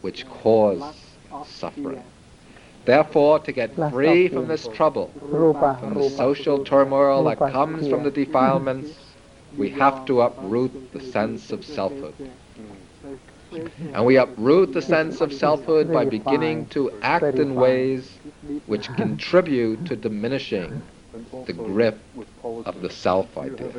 [0.00, 2.02] which cause suffering.
[2.84, 5.12] Therefore, to get free from this trouble,
[5.80, 8.98] from the social turmoil that comes from the defilements,
[9.56, 12.14] we have to uproot the sense of selfhood.
[13.94, 18.18] And we uproot the sense of selfhood by beginning to act in ways
[18.66, 20.82] which contribute to diminishing
[21.46, 21.98] the grip
[22.42, 23.72] of the self idea.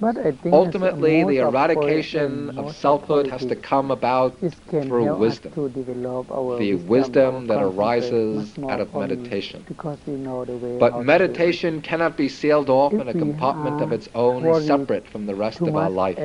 [0.00, 5.52] But I think Ultimately, the eradication of selfhood has to come about through wisdom.
[5.54, 9.64] to develop our the wisdom, that arises out of meditation.
[9.66, 13.90] Because we know the way But meditation cannot be sealed off in a compartment of
[13.92, 16.18] its own, separate from the rest of our life.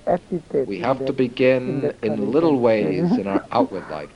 [0.66, 4.14] we have to begin in little ways in our outward life.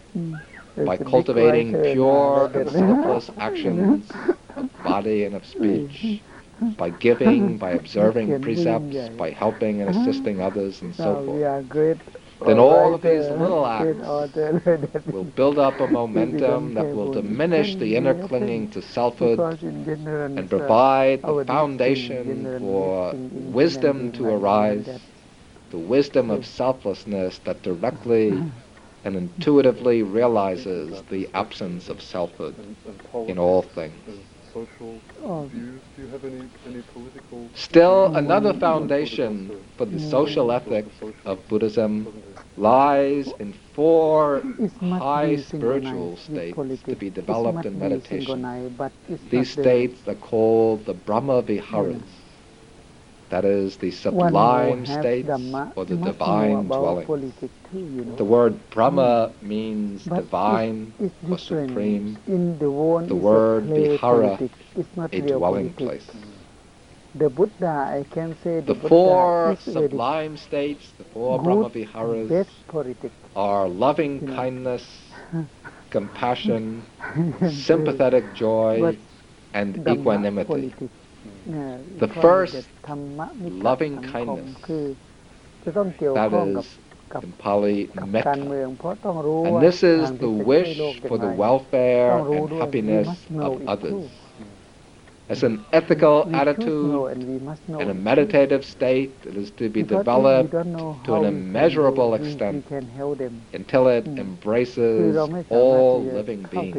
[0.86, 4.16] By cultivating pure and selfless actions
[4.56, 6.24] of body and of speech,
[6.78, 11.46] by giving, by observing precepts, by helping and assisting others, and so forth.
[12.46, 15.04] Then all of these little acts author like that.
[15.12, 19.84] will build up a momentum that will diminish the inner clinging to selfhood Because in
[19.86, 24.88] general, and uh, provide our the foundation for wisdom to arise,
[25.70, 28.32] the wisdom of selflessness that directly
[29.04, 34.08] and intuitively realizes the absence of selfhood and, and in all things.
[34.08, 35.48] and social Oh.
[35.48, 35.84] views?
[35.96, 38.18] Do you have any, any political Still, Mm.
[38.18, 40.00] another foundation for the Mm.
[40.00, 40.86] social ethic
[41.26, 42.27] of Buddhism doesn't it?
[42.58, 44.42] Lies in four
[44.82, 48.26] high spiritual states to be developed in meditation.
[48.26, 52.02] synchronized, but it's These states are called the Brahma Viharas.
[53.30, 55.30] That is, the sublime states
[55.76, 57.06] or the divine dwelling.
[57.06, 58.16] politics too, you know.
[58.16, 60.94] The word Brahma means divine
[61.30, 64.40] or supreme, the word vihara.
[65.12, 66.08] A dwelling place
[67.20, 72.48] the Buddha, I can say the, the four sublime states, the four brahmaviharas
[73.36, 74.36] are loving you know.
[74.36, 74.84] kindness,
[75.90, 76.86] compassion,
[77.50, 78.96] sympathetic joy, but
[79.54, 80.74] and equanimity.
[82.00, 84.56] The first, loving kindness,
[86.14, 86.80] that is
[87.24, 88.30] in Pali, metta.
[88.32, 90.78] And this is the wish
[91.08, 94.10] for the welfare and happiness of others.
[95.30, 101.14] As an ethical attitude and, and, a meditative state that is to be developed to
[101.16, 104.20] an immeasurable extent until it mm.
[104.20, 105.18] embraces
[105.50, 106.76] all living beings,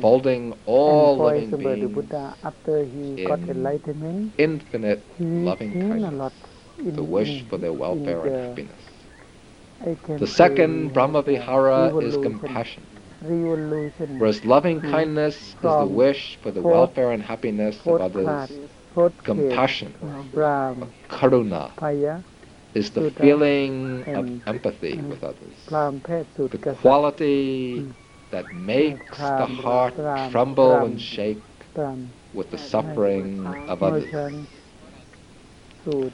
[0.00, 6.32] folding all living beings Buddha after he in got enlightenment, infinite loving kindness,
[6.78, 10.20] in, the wish for their welfare and happiness.
[10.20, 12.84] The second Brahmavihara is compassion.
[13.22, 18.50] Whereas loving kindness is the wish for the welfare and happiness of others.
[19.22, 19.94] Compassion,
[21.08, 21.70] karuna,
[22.74, 25.54] is the feeling of empathy with others.
[25.68, 27.86] The quality
[28.30, 29.94] that makes the heart
[30.30, 31.42] tremble and shake
[32.34, 34.12] with the suffering of others.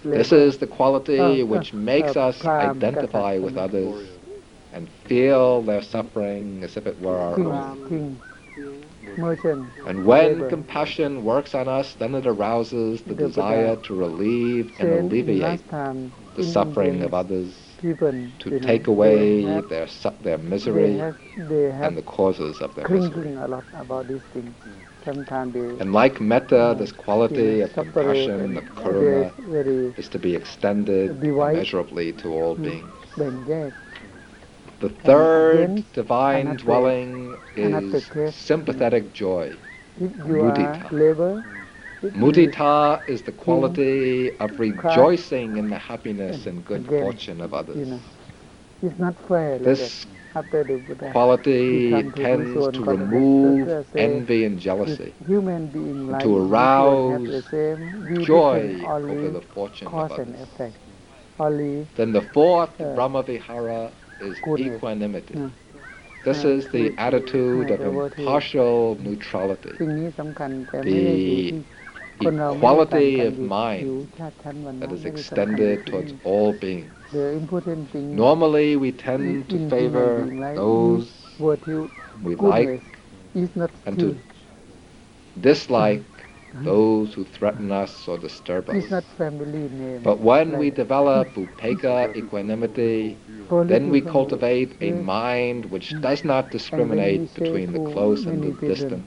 [0.04, 4.17] This is the quality which makes us identify with others
[4.72, 7.74] and feel their suffering as if it were our own.
[9.84, 15.62] And when compassion works on us, then it arouses the desire to relieve and alleviate
[16.34, 17.80] the suffering of others,
[18.38, 19.86] to take away their,
[20.20, 21.08] their misery
[21.80, 23.34] and the causes of their misery.
[25.78, 29.34] And like metta, this quality of compassion, of karuna,
[29.96, 33.24] is to be extended immeasurably to all beings.
[34.80, 39.58] The third divine dwelling is sympathetic joy,
[40.00, 40.88] mudita.
[42.14, 47.88] Mudita is the quality of rejoicing in the happiness and good fortune of others.
[48.80, 50.06] This
[51.10, 57.50] quality tends to remove envy and jealousy, to arouse
[58.24, 60.38] joy over the fortune of others.
[61.96, 65.42] Then the fourth Brahmavihara is equanimity.
[66.22, 69.80] This is the attitude of impartial neutrality,
[70.82, 71.56] the
[72.20, 74.08] equality of mind
[74.80, 77.30] that is extended towards all beings.
[78.10, 81.40] Normally, we tend to favor those
[82.20, 82.74] we like
[83.84, 84.16] and to
[85.40, 86.17] dislike
[86.64, 88.76] those who threaten us or disturb us.
[88.76, 90.02] It's not family name.
[90.02, 93.18] But when we develop upekkha, equanimity,
[93.66, 98.26] then we cultivate a mind which does not and when we discriminate between the close
[98.26, 99.06] and the distant,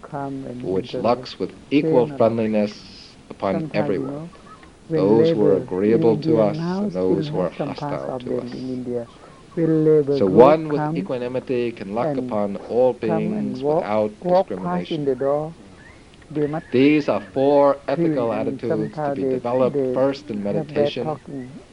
[0.61, 4.31] which looks with equal friendliness upon everyone,
[4.93, 8.77] those who are agreeable to us and those who are hostile to us.
[10.09, 15.05] So one with equanimity can look upon all beings without walk past in discrimination.
[15.05, 16.20] the door, they must
[16.71, 21.05] These are four ethical attitudes to be developed first in meditation,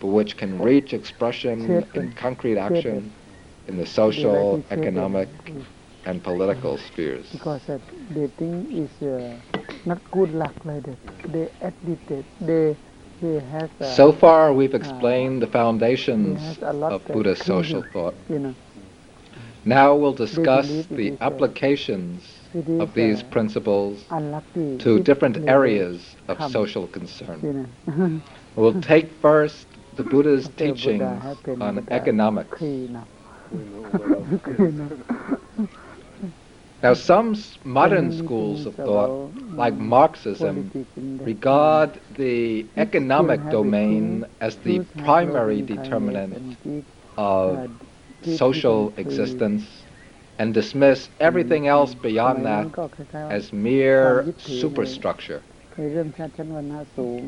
[0.01, 3.13] but which can reach expression in concrete action
[3.69, 5.29] in the social, like to say that economic,
[6.07, 7.29] and political spheres.
[7.33, 7.63] because
[8.11, 9.37] they think is uh,
[9.85, 10.99] not good luck like that.
[11.33, 12.25] They addicted.
[12.41, 12.77] They
[13.21, 17.83] they have uh, So far, we've explained the foundations has a lot of Buddha's social
[17.83, 18.15] thought.
[18.29, 18.55] you know
[19.65, 22.38] Now we'll discuss the uh, applications
[22.79, 24.15] of these uh, principles
[24.79, 27.49] to different areas of social concern.
[28.57, 32.59] We'll take first the Buddha's After teachings on Buddha economics.
[32.59, 33.11] clean up.
[33.49, 34.27] Clean all that up.
[34.43, 34.95] Clean up.
[36.83, 37.35] Now, some
[37.65, 39.17] modern schools of thought,
[39.55, 46.57] like mm, Marxism, politics in that regard the economic domain as the primary determinant
[47.17, 47.69] of
[48.23, 49.88] social existence
[50.39, 52.67] and dismiss everything else beyond that
[53.31, 55.43] as mere superstructure,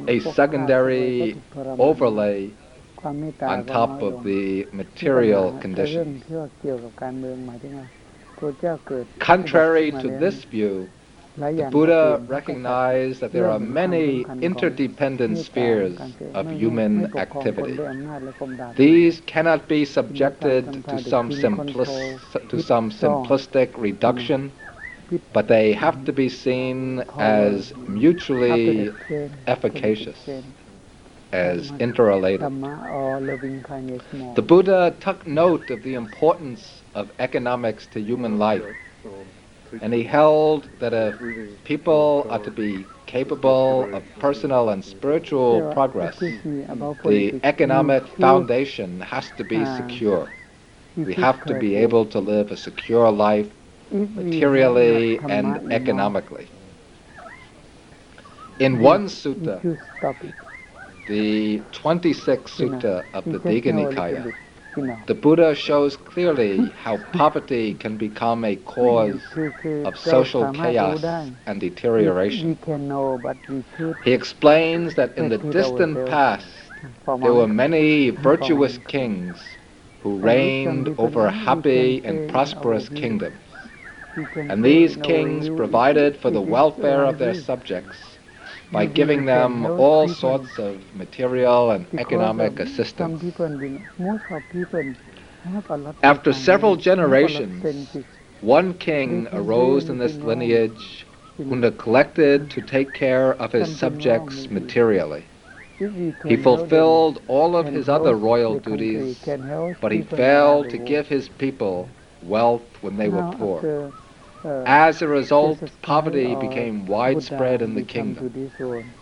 [0.08, 1.40] a secondary
[1.78, 2.56] overlay
[3.02, 6.22] on top of the material conditions.
[9.18, 10.90] Contrary to this view,
[11.56, 15.98] the Buddha recognized that there are many interdependent spheres
[16.34, 17.78] of human activity.
[18.76, 24.52] These cannot be subjected to some, simplis- to some simplistic reduction,
[25.32, 28.94] but they have to be seen as mutually
[29.46, 30.28] efficacious
[31.32, 32.40] as interrelated.
[34.34, 38.62] The Buddha took note of the importance of economics to human life
[39.78, 41.20] and he held that if
[41.64, 46.42] people are to be capable of personal and spiritual progress,
[47.04, 50.30] the economic foundation has to be secure.
[51.04, 53.50] We have to be able to live a secure life
[54.14, 56.50] materially and economically.
[58.58, 59.64] In one sutta,
[61.06, 64.28] the 26th sutta of the Digha Nikaya,
[64.76, 69.36] the Buddha shows clearly how poverty can become a cause
[69.84, 71.02] of social chaos
[71.46, 72.50] and deterioration.
[72.50, 73.64] We can know, but we
[74.02, 76.46] He explains that in the distant past,
[77.20, 79.58] there were many virtuous kings
[80.00, 83.42] who reigned over happy and prosperous kingdoms.
[84.36, 88.09] And these kings provided for the welfare of their subjects
[88.72, 93.22] by giving them all sorts of material and economic assistance.
[96.02, 97.96] After several generations,
[98.40, 101.06] One king arose in this lineage
[101.36, 105.24] who neglected to take care of his subjects materially.
[105.78, 109.18] He fulfilled all of his other royal duties,
[109.80, 111.88] but he failed to give his people
[112.22, 113.92] wealth when they were poor.
[114.44, 118.50] As a result, poverty became widespread in the kingdom.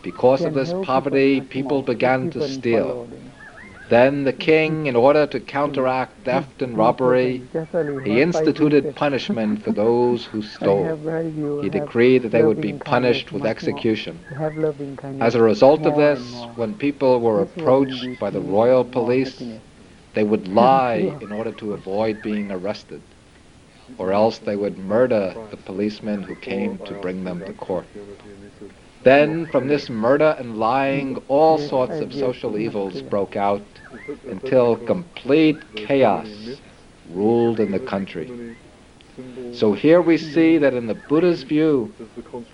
[0.03, 3.09] Because of this poverty, people began to steal.
[3.89, 7.43] Then the king, in order to counteract theft and robbery,
[8.05, 11.63] he instituted punishment for those who stole.
[11.63, 14.19] He decreed that they would be punished with execution.
[15.21, 16.21] As a result of this,
[16.57, 19.43] when people were approached by the royal police,
[20.15, 23.01] they would lie in order to avoid being arrested,
[23.97, 27.87] or else they would murder the policemen who came to bring them to court.
[29.05, 33.63] Then, from this murder and lying, all sorts of social evils broke out
[34.29, 36.29] until complete chaos
[37.11, 38.57] ruled in the country.
[39.53, 41.93] So here we see that in the Buddha's view,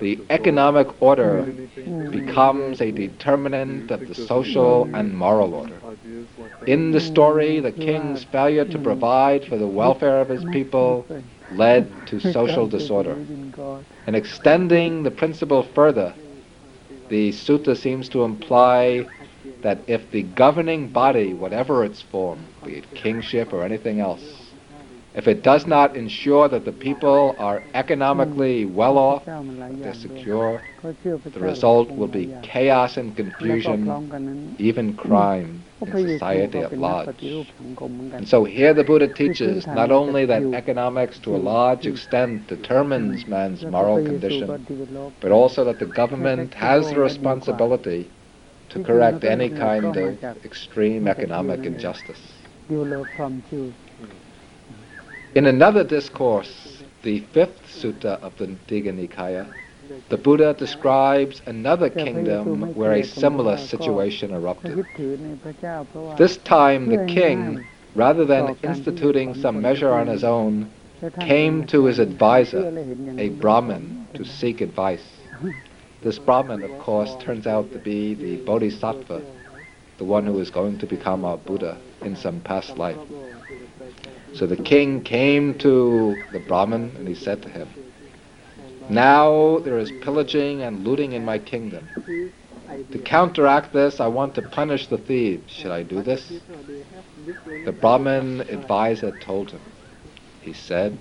[0.01, 1.43] the economic order
[2.11, 5.79] becomes a determinant of the social and moral order.
[6.67, 11.07] In the story, the king's failure to provide for the welfare of his people
[11.51, 13.17] led to social disorder.
[14.07, 16.13] And extending the principle further,
[17.09, 19.09] the sutta seems to imply
[19.63, 24.53] that if the governing body, whatever its form, be it kingship or anything else,
[25.15, 31.41] if it does not ensure that the people are economically well off, they're secure, the
[31.41, 37.23] result will be chaos and confusion, even crime in society at large.
[37.23, 43.27] And so here the Buddha teaches not only that economics to a large extent determines
[43.27, 44.47] man's moral condition,
[45.21, 48.11] but also that the government has the responsibility
[48.71, 52.21] to correct any kind of extreme economic injustice.
[55.35, 59.53] In another discourse, the fifth sutta of the Digha Nikaya,
[60.09, 64.87] the Buddha describes another kingdom where a similar situation erupted.
[66.17, 70.71] This time the king, rather than instituting some measure on his own,
[71.21, 72.73] came to his advisor,
[73.19, 75.05] a Brahmin, to seek advice.
[76.03, 79.23] This Brahmin, of course, turns out to be the Bodhisattva,
[79.99, 82.99] the one who is going to become our Buddha in some past life.
[84.35, 87.69] So the king came to the Brahmin and he said to him,
[88.89, 91.89] Now there is pillaging and looting in my kingdom.
[92.91, 95.53] To counteract this, I want to punish the thieves.
[95.53, 96.43] Should I do this?
[97.65, 99.61] The Brahmin advisor told him.
[100.41, 100.99] He said,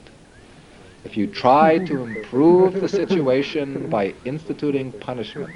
[1.04, 5.56] If you try to improve the situation by instituting punishment,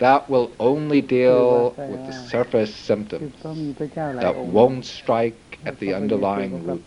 [0.00, 3.36] that will only deal with the surface symptoms.
[4.20, 6.84] That won't strike at the underlying root.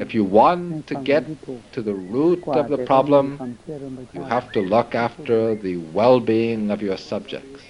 [0.00, 1.24] If you want to get
[1.72, 3.58] to the root of the problem,
[4.12, 7.62] you have to look after the well-being of your subjects.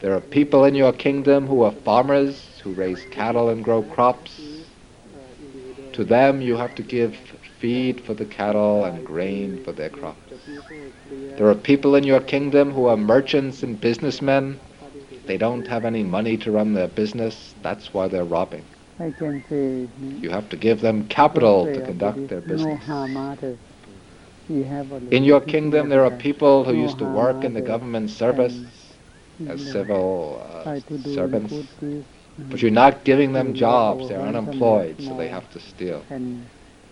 [0.00, 4.32] There are people in your kingdom who are farmers, who raise cattle and grow crops.
[5.92, 7.16] To them you have to give
[7.60, 10.23] feed for the cattle and grain for their crops.
[11.36, 14.60] There are people in your kingdom who are merchants and businessmen.
[15.26, 17.54] They don't have any money to run their business.
[17.62, 18.66] That's why they're robbing.
[20.22, 22.84] You have to give them capital to conduct their business.
[25.10, 28.64] In your kingdom, there are people who used to work in the government service
[29.46, 30.64] as civil uh,
[31.04, 31.54] servants,
[32.50, 34.08] but you're not giving them jobs.
[34.08, 36.06] They're unemployed, so they have to steal.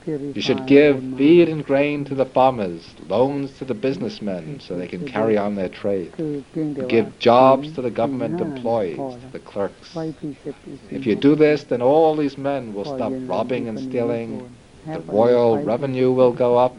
[0.06, 4.88] You should give feed and grain to the farmers, loans to the businessmen so they
[4.88, 6.12] can carry on their trade.
[6.88, 9.96] Give jobs to the government employees, to the clerks.
[10.90, 15.62] If you do this, then all these men will stop robbing and stealing, the royal
[15.62, 16.76] revenue will go up,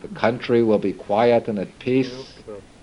[0.00, 2.34] the country will be quiet and at peace,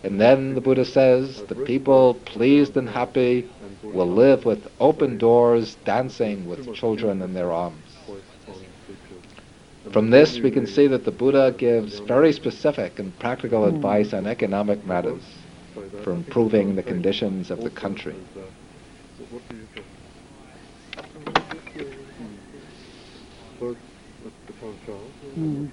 [0.03, 3.47] and then, the Buddha says, the people, pleased and happy,
[3.81, 7.82] will live with open doors, dancing with children in their arms.
[9.93, 14.25] From this, we can see that the Buddha gives very specific and practical advice on
[14.25, 15.21] economic matters
[16.03, 18.15] for improving the conditions of the country.
[25.37, 25.69] Mm.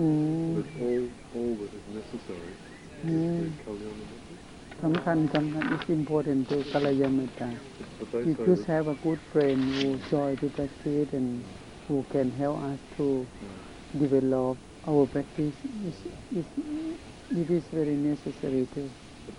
[0.00, 0.62] Mm.
[3.04, 4.11] Mm.
[4.82, 7.56] Sampan is important to Kalayamita.
[8.12, 11.44] We you have a good friend who join to practice and
[11.86, 13.24] who can help us to
[13.96, 14.58] develop
[14.88, 15.54] our practice,
[15.86, 15.94] is,
[16.36, 16.46] is,
[17.30, 18.90] it is very necessary too.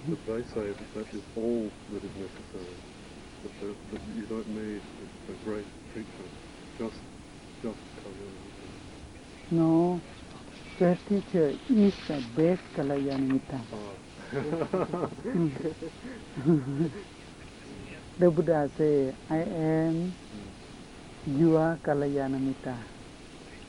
[0.07, 2.75] The price side, that is all that is necessary.
[3.43, 4.81] That, there, that you don't need
[5.27, 6.27] a great teacher.
[6.79, 6.95] Just,
[7.61, 8.13] just come.
[9.51, 9.99] No,
[10.79, 13.59] great teacher is the best Kalayamita.
[13.73, 14.02] Ah
[18.20, 20.14] the Buddha say, I am
[21.26, 22.76] your Kalyanamitta.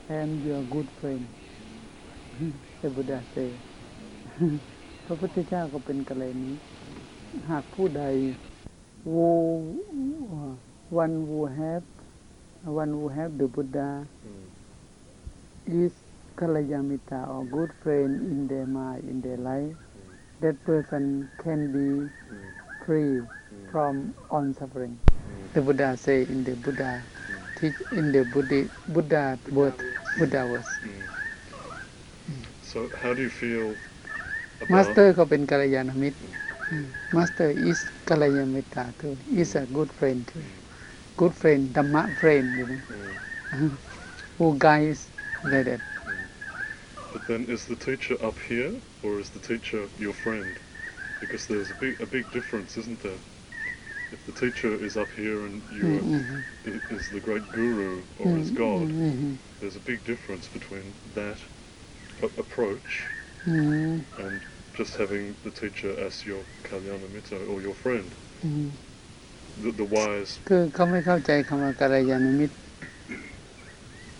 [0.09, 1.25] I am your good friend.
[2.81, 3.49] the Buddha say
[5.05, 6.55] พระพุทธเจ้าก็เป็นกะเลยนี้
[7.49, 8.03] หากผู้ใด
[9.05, 9.25] who
[11.03, 11.83] one who have
[12.81, 13.89] one who have the Buddha
[15.81, 15.93] is
[16.39, 19.75] Kalayamita or good friend in their mind, in their life,
[20.43, 22.09] that person can be
[22.85, 23.21] free
[23.71, 24.97] from on suffering.
[25.53, 27.03] The Buddha say in the Buddha
[27.55, 29.73] teach in the Buddha Buddha word
[30.17, 30.79] Buddha words.
[32.61, 33.75] So how do you feel
[34.61, 36.19] about มาสเตอร์ก็เป็นกัลยาณมิตร
[37.15, 37.79] มาสเตอร์ is
[38.09, 40.41] กัลยาณมิตร too is a good friend too
[41.19, 42.79] good friend ธรรมะ friend you know
[44.37, 45.01] who guides
[45.51, 45.81] like that
[47.13, 50.59] But then is the teacher up here or is the teacher your friend?
[51.19, 53.21] Because there's a big a big difference, isn't there?
[54.11, 56.39] If the teacher is up here and you Mm-hmm.
[56.65, 58.93] are, is the great guru or is God,
[59.59, 61.41] there's a big difference between that
[62.21, 63.11] a- approach
[63.47, 68.71] Mm, and just having the teacher as your kalyana mitta or your friend, mm.
[69.57, 70.41] the, the wise.
[70.47, 72.55] คือเขาไม่เข้าใจคำว่ากัลยาณมิตร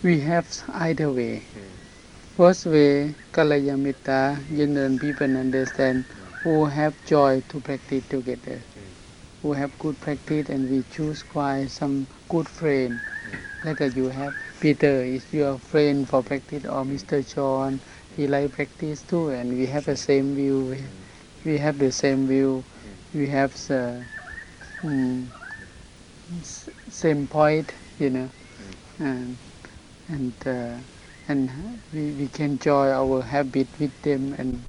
[0.05, 0.49] we have
[0.87, 1.35] either way
[2.36, 4.20] First way Kalayamita
[4.56, 6.04] general people understand
[6.42, 8.60] who have joy to practice together,
[9.42, 13.00] who have good practice and we choose quite some good friend.
[13.64, 17.22] Like you have Peter is your friend for practice or Mr.
[17.22, 17.80] John,
[18.16, 20.76] he like practice too and we have the same view,
[21.44, 22.64] we have the same view,
[23.14, 24.02] we have the
[24.82, 25.32] um,
[26.88, 28.30] same point, you know.
[28.98, 29.38] And,
[30.08, 30.78] and uh,
[31.28, 31.50] and
[31.92, 34.62] we, we can enjoy our habit with them and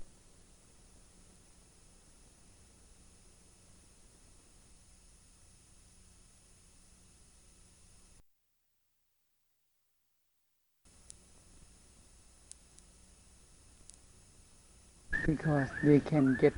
[15.26, 16.54] because they can get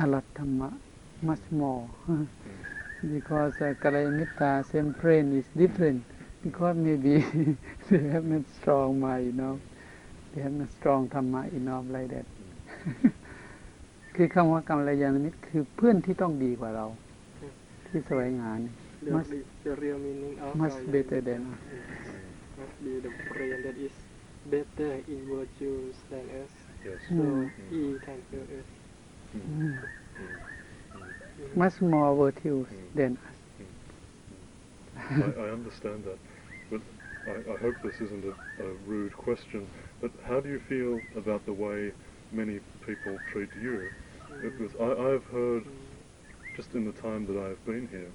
[0.00, 0.72] a lot dhamma
[1.22, 1.88] much more.
[3.14, 6.04] Because uh, Kalayamitta same brain is different
[6.44, 7.14] because maybe
[7.90, 9.54] they have not strong mind you know
[10.32, 12.26] they have not strong dhamma enough like that
[14.16, 16.86] คือคำว่ากัลยาณมิตรคือเพื่อนที่ต้องดีกว่าเรา
[17.86, 18.72] ที่แสวงหานี่
[19.06, 21.58] The, Must- the, the real meaning of much Kalyana better than us
[22.60, 23.94] must be the friend that is
[24.54, 26.52] better in virtues than us,
[26.88, 26.98] Yes.
[27.16, 27.44] so Mm.
[27.72, 28.68] he can help us.
[29.36, 29.76] Mm.
[31.62, 32.66] much more virtues
[32.98, 33.37] than us
[35.10, 36.18] I, I understand that,
[36.70, 36.80] but
[37.26, 39.68] I, I hope this isn't a, a rude question.
[40.00, 41.92] But how do you feel about the way
[42.32, 43.90] many people treat you?
[44.42, 45.64] Because I, I've heard,
[46.54, 48.10] just in the time that I've been here,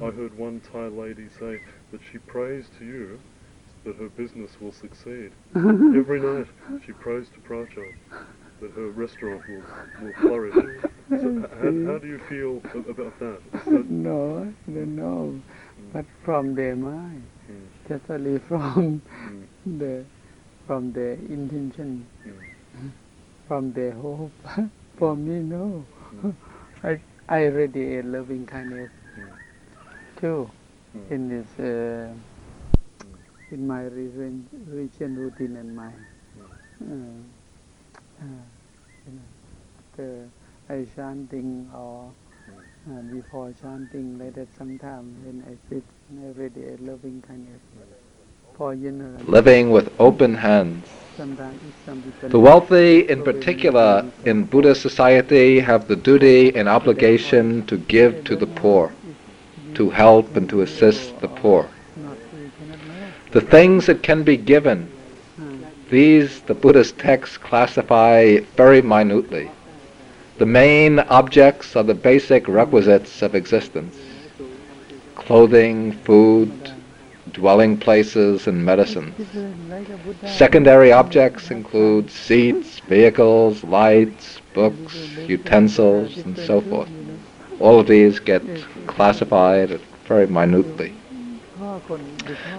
[0.00, 0.10] I oh.
[0.12, 1.58] heard one Thai lady say
[1.90, 3.18] that she prays to you
[3.84, 5.32] that her business will succeed.
[5.56, 6.46] Every night
[6.86, 7.92] she prays to Prachad
[8.60, 9.62] that her restaurant will,
[10.00, 10.54] will flourish.
[11.10, 13.40] So how, how do you feel about that?
[13.66, 15.42] That no I don't know
[15.92, 17.24] but from their mind.
[17.88, 19.78] Just only from Mm.
[19.78, 20.04] the
[20.66, 22.06] from their intention.
[23.48, 24.32] From their hope.
[24.98, 25.84] For me no.
[26.82, 28.90] I I already a loving kindness
[30.16, 30.50] too.
[31.10, 32.12] In this uh,
[33.50, 36.94] in my region, religion routine and my uh,
[38.20, 38.24] uh,
[39.06, 39.28] you know,
[39.80, 40.28] after
[40.68, 42.12] I chanting or
[42.88, 45.82] uh, before chanting like that sometime when I sit
[46.20, 47.60] I radiate loving kindness
[48.56, 50.86] for general Living with open hands.
[51.16, 56.68] sometimes if some people The wealthy, in particular, in Buddhist society, have the duty and
[56.68, 58.92] obligation to give to the poor,
[59.74, 61.68] to help and to assist the poor.
[61.96, 64.90] not we cannot know The things that can be given,
[65.90, 69.50] these the Buddhist texts classify very minutely.
[70.42, 73.94] The main objects are the basic requisites of existence
[75.14, 76.50] clothing, food,
[77.30, 79.14] dwelling places, and medicines.
[80.26, 84.96] Secondary objects include seats, vehicles, lights, books,
[85.28, 86.90] utensils, and so forth.
[87.60, 88.42] All of these get
[88.88, 90.92] classified very minutely.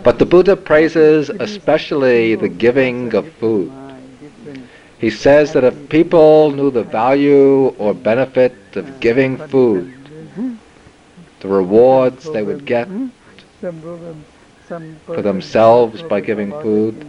[0.06, 3.74] But the Buddha praises especially the giving of food.
[5.04, 9.94] He says that if people knew the value or benefit of giving food
[11.42, 12.88] the rewards they would get
[15.06, 17.06] for themselves by giving food,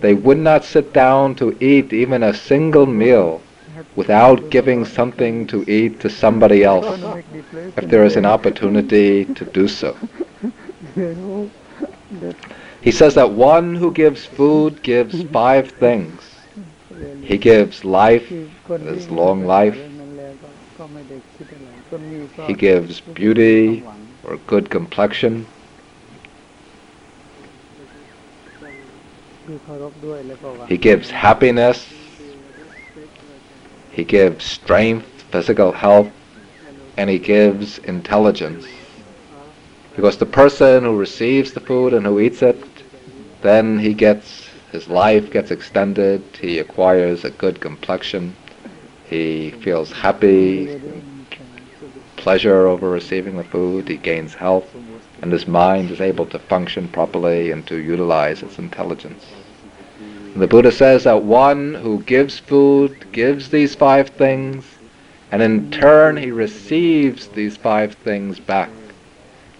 [0.00, 3.42] they would not sit down to eat even a single meal
[3.96, 6.86] without giving something to eat to somebody else
[7.76, 9.96] if there is an opportunity to do so.
[12.80, 16.31] He says that one who gives food gives five things.
[17.22, 19.78] He gives life, his long life.
[22.46, 23.84] He gives beauty
[24.24, 25.46] or good complexion.
[30.68, 31.92] He gives happiness.
[33.90, 36.10] He gives strength, physical health,
[36.96, 38.66] and he gives intelligence.
[39.94, 42.58] Because the person who receives the food and who eats it,
[43.42, 44.41] then he gets
[44.72, 48.34] his life gets extended, he acquires a good complexion,
[49.04, 50.80] he feels happy,
[52.16, 54.74] pleasure over receiving the food, he gains health,
[55.20, 59.26] and his mind is able to function properly and to utilize its intelligence.
[60.32, 64.64] And the Buddha says that one who gives food gives these five things,
[65.30, 68.70] and in turn he receives these five things back.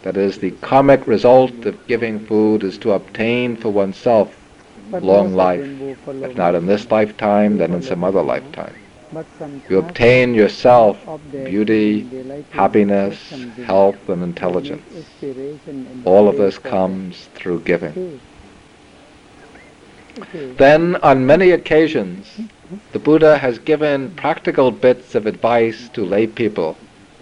[0.04, 4.34] That is, the karmic result of giving food is to obtain for oneself
[5.00, 8.74] long life, if not in this lifetime, then in some other lifetime.
[9.68, 10.98] You obtain yourself
[11.30, 12.08] beauty,
[12.50, 13.30] happiness,
[13.64, 14.82] health, and intelligence.
[16.04, 18.20] All of this comes through giving.
[20.56, 22.40] Then, on many occasions,
[22.92, 26.76] the Buddha has given practical bits of advice to lay people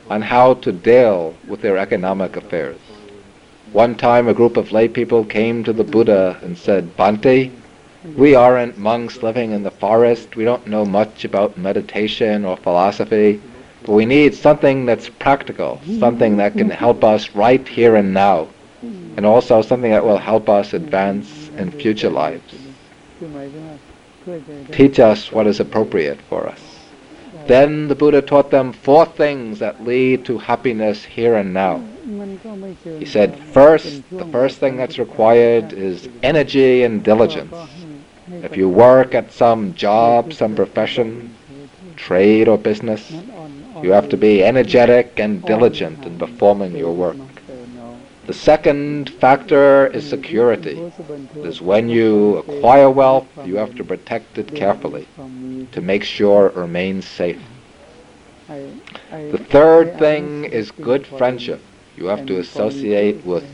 [0.08, 2.78] on how to deal with their economic affairs.
[3.72, 7.52] One time, a group of lay people came to the Buddha and said, Bhante,
[8.02, 10.34] we aren't monks living in the forest.
[10.34, 13.40] We don't know much about meditation or philosophy.
[13.84, 18.48] But we need something that's practical, something that can help us right here and now,
[18.82, 22.54] and also something that will help us advance in future lives.
[24.72, 26.60] Teach us what is appropriate for us.
[27.46, 31.82] Then the Buddha taught them four things that lead to happiness here and now.
[32.98, 37.54] He said, first, the first thing that's required is energy and diligence.
[38.42, 41.34] If you work at some job, some profession,
[41.96, 43.12] trade or business,
[43.82, 47.16] you have to be energetic and diligent in performing your work.
[48.26, 50.80] The second factor is security.
[51.34, 55.08] Because when you acquire wealth, you have to protect it carefully
[55.72, 57.42] to make sure it remains safe.
[58.48, 61.60] The third thing is good friendship.
[61.96, 63.44] You have to associate with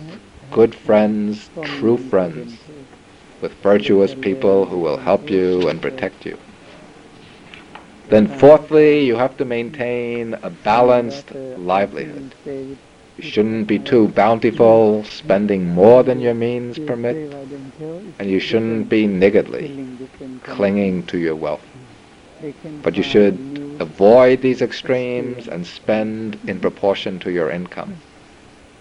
[0.50, 2.58] good friends, true friends,
[3.40, 6.38] with virtuous people who will help you and protect you.
[8.08, 12.34] Then fourthly, you have to maintain a balanced livelihood.
[12.44, 12.76] You
[13.18, 17.34] shouldn't be too bountiful, spending more than your means permit,
[18.18, 19.86] and you shouldn't be niggardly,
[20.44, 21.66] clinging to your wealth.
[22.82, 27.96] But you should avoid these extremes and spend in proportion to your income.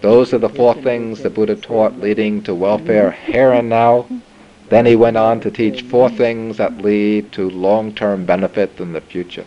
[0.02, 4.06] Those are the four things the Buddha taught leading to welfare here and now.
[4.68, 9.00] Then he went on to teach four things that lead to long-term benefit in the
[9.00, 9.44] future.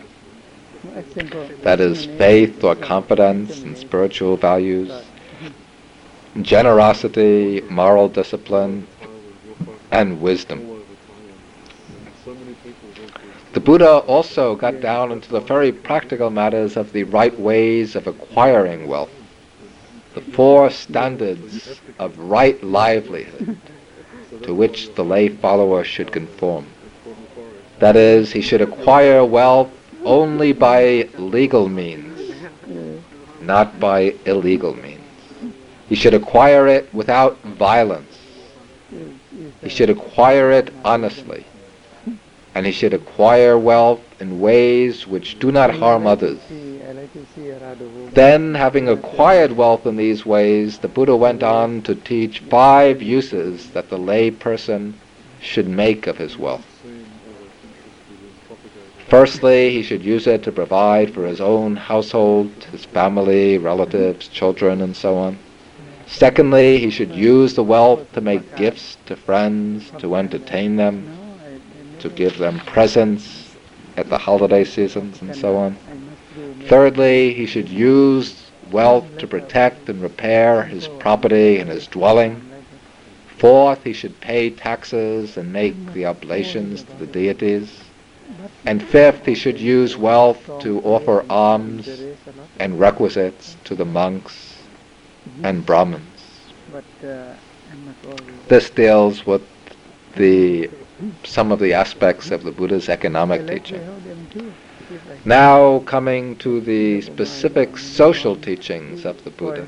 [1.62, 4.90] That is faith or confidence in spiritual values,
[6.40, 8.86] generosity, moral discipline,
[9.90, 10.82] and wisdom.
[13.52, 18.06] The Buddha also got down into the very practical matters of the right ways of
[18.06, 19.10] acquiring wealth,
[20.14, 23.58] the four standards of right livelihood
[24.42, 26.66] to which the lay follower should conform.
[27.78, 29.70] That is, he should acquire wealth
[30.04, 32.32] only by legal means,
[33.40, 35.00] not by illegal means.
[35.88, 38.18] He should acquire it without violence.
[39.62, 41.44] He should acquire it honestly.
[42.54, 46.38] And he should acquire wealth in ways which do not harm others.
[48.12, 53.70] Then, having acquired wealth in these ways, the Buddha went on to teach five uses
[53.70, 54.94] that the lay person
[55.40, 56.64] should make of his wealth.
[59.08, 64.80] Firstly, he should use it to provide for his own household, his family, relatives, children,
[64.80, 65.36] and so on.
[66.06, 71.18] Secondly, he should use the wealth to make gifts to friends, to entertain them,
[71.98, 73.56] to give them presents
[73.96, 75.76] at the holiday seasons, and so on.
[76.66, 82.42] Thirdly, he should use wealth to protect and repair his property and his dwelling.
[83.36, 87.70] Fourth, he should pay taxes and make the oblations to the deities.
[88.64, 91.88] And fifth, he should use wealth to offer alms
[92.58, 94.58] and requisites to the monks
[95.42, 96.04] and Brahmins.
[98.48, 99.42] This deals with
[100.16, 100.70] the
[101.24, 103.80] some of the aspects of the Buddha's economic teaching.
[105.24, 109.66] Now coming to the specific social teachings of the Buddha,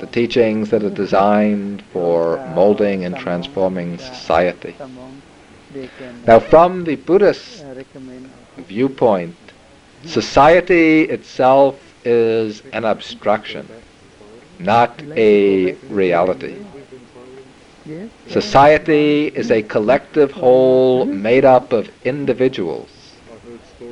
[0.00, 4.76] the teachings that are designed for molding and transforming society.
[6.26, 7.64] Now from the Buddhist
[8.56, 9.36] viewpoint,
[10.04, 13.68] society itself is an abstraction,
[14.58, 16.56] not a reality.
[18.28, 22.88] Society is a collective whole made up of individuals,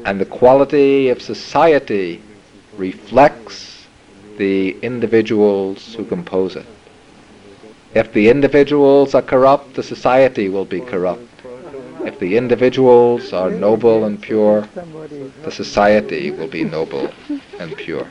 [0.09, 2.23] and the quality of society
[2.79, 3.87] reflects
[4.39, 6.65] the individuals who compose it.
[7.95, 11.29] If the individuals are corrupt, the society will be corrupt.
[12.07, 14.67] If the individuals are noble and pure,
[15.43, 17.13] the society will be noble
[17.59, 18.09] and pure.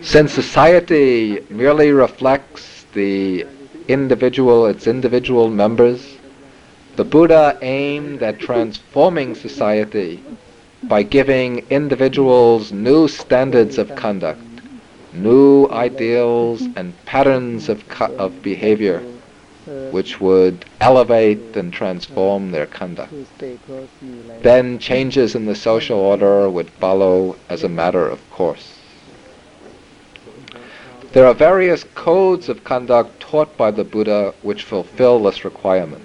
[0.00, 3.48] Since society merely reflects the
[3.88, 6.19] individual, its individual members,
[6.96, 10.22] the Buddha aimed at transforming society
[10.82, 14.42] by giving individuals new standards of conduct,
[15.12, 19.02] new ideals and patterns of, co- of behavior
[19.90, 23.12] which would elevate and transform their conduct.
[24.42, 28.78] Then changes in the social order would follow as a matter of course.
[31.12, 36.02] There are various codes of conduct taught by the Buddha which fulfill this requirement.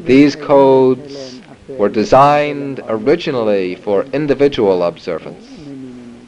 [0.00, 5.46] These codes were designed originally for individual observance,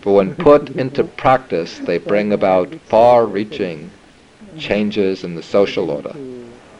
[0.03, 3.91] but when put into practice, they bring about far-reaching
[4.59, 6.15] changes in the social order.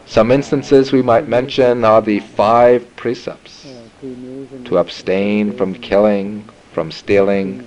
[0.05, 3.67] Some instances we might mention are the five precepts
[4.65, 7.65] to abstain from killing, from stealing,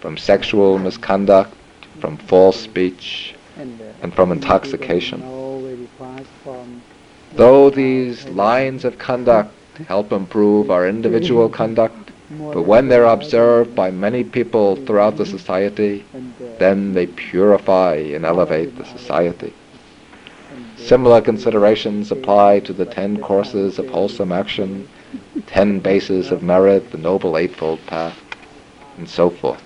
[0.00, 1.54] from sexual misconduct,
[2.00, 5.37] from false speech, and from intoxication.
[7.38, 9.54] Though these lines of conduct
[9.86, 12.10] help improve our individual conduct,
[12.52, 16.04] but when they're observed by many people throughout the society,
[16.58, 19.54] then they purify and elevate the society.
[20.78, 24.88] Similar considerations apply to the ten courses of wholesome action,
[25.46, 28.18] ten bases of merit, the Noble Eightfold Path,
[28.96, 29.62] and so forth.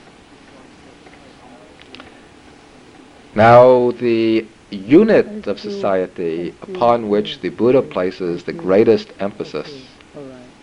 [3.34, 4.46] Now, the
[4.76, 9.86] unit of society upon which the Buddha places the greatest emphasis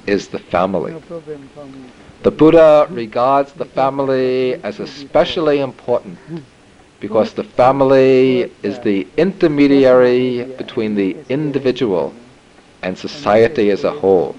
[0.08, 0.94] is the family.
[2.24, 6.18] The Buddha regards the family as especially important
[7.00, 12.14] because the family is the intermediary between the individual
[12.82, 14.36] and society as a whole.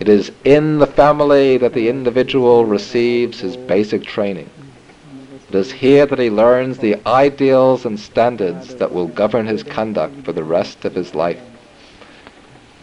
[0.00, 4.48] It is in the family that the individual receives his basic training.
[5.48, 10.24] It is here that he learns the ideals and standards that will govern his conduct
[10.24, 11.40] for the rest of his life.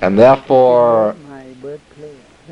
[0.01, 1.15] And therefore,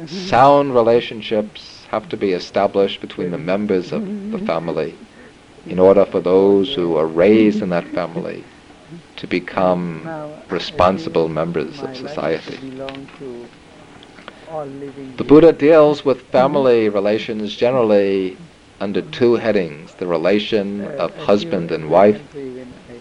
[0.06, 4.96] sound relationships have to be established between the members of the family
[5.66, 8.44] in order for those who are raised in that family
[9.16, 10.08] to become
[10.50, 12.58] responsible members of society.
[15.18, 18.38] The Buddha deals with family relations generally
[18.84, 22.22] under two headings the relation of husband and wife,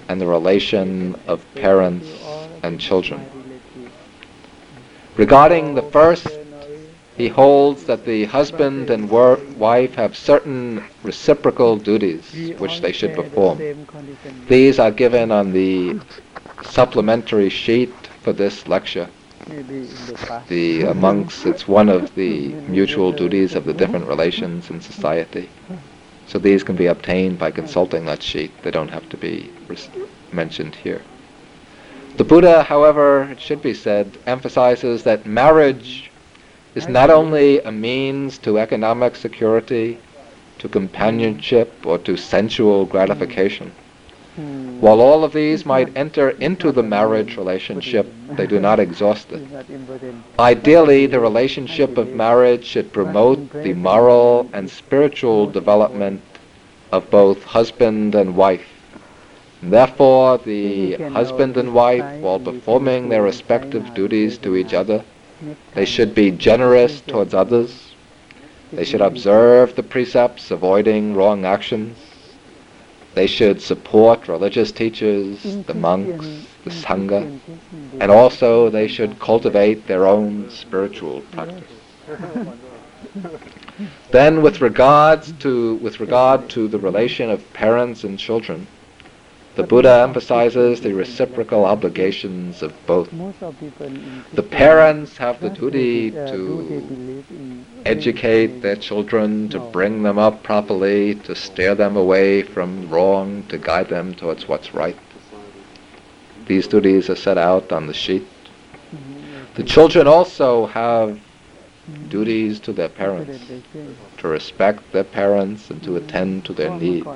[0.08, 2.08] and the relation of parents
[2.62, 3.20] and children.
[5.16, 6.28] Regarding the first,
[7.16, 12.24] he holds that the husband and wife have certain reciprocal duties
[12.58, 13.58] which they should perform.
[14.48, 16.00] These are given on the
[16.62, 19.08] supplementary sheet for this lecture.
[20.48, 25.48] The uh, monks, it's one of the mutual duties of the different relations in society.
[26.28, 28.52] So these can be obtained by consulting that sheet.
[28.62, 29.50] They don't have to be
[30.32, 31.02] mentioned here.
[32.16, 36.10] The Buddha, however, it should be said, emphasizes that marriage
[36.74, 39.98] is not only a means to economic security,
[40.58, 43.72] to companionship, or to sensual gratification.
[44.34, 49.42] While all of these might enter into the marriage relationship, they do not exhaust it.
[50.38, 56.22] Ideally, the relationship of marriage should promote the moral and spiritual development
[56.90, 58.66] of both husband and wife.
[59.62, 65.04] Therefore, the husband and wife, while performing their respective duties to each other,
[65.74, 67.92] they should be generous towards others.
[68.72, 71.98] They should observe the precepts avoiding wrong actions.
[73.14, 75.80] They should support religious teachers, the mm-hmm.
[75.80, 76.26] monks,
[76.64, 77.08] the mm-hmm.
[77.08, 78.00] Sangha, mm-hmm.
[78.00, 81.64] and also they should cultivate their own spiritual practice.
[84.10, 88.66] Then with regards to with regard to the relation of parents and children,
[89.54, 93.10] the Buddha emphasizes the reciprocal obligations of both.
[94.32, 97.22] The parents have the duty to
[97.84, 103.58] educate their children, to bring them up properly, to steer them away from wrong, to
[103.58, 104.96] guide them towards what's right.
[106.46, 108.26] These duties are set out on the sheet.
[109.54, 111.20] The children also have
[112.08, 113.38] duties to their parents,
[114.18, 117.06] to respect their parents and to attend to their needs.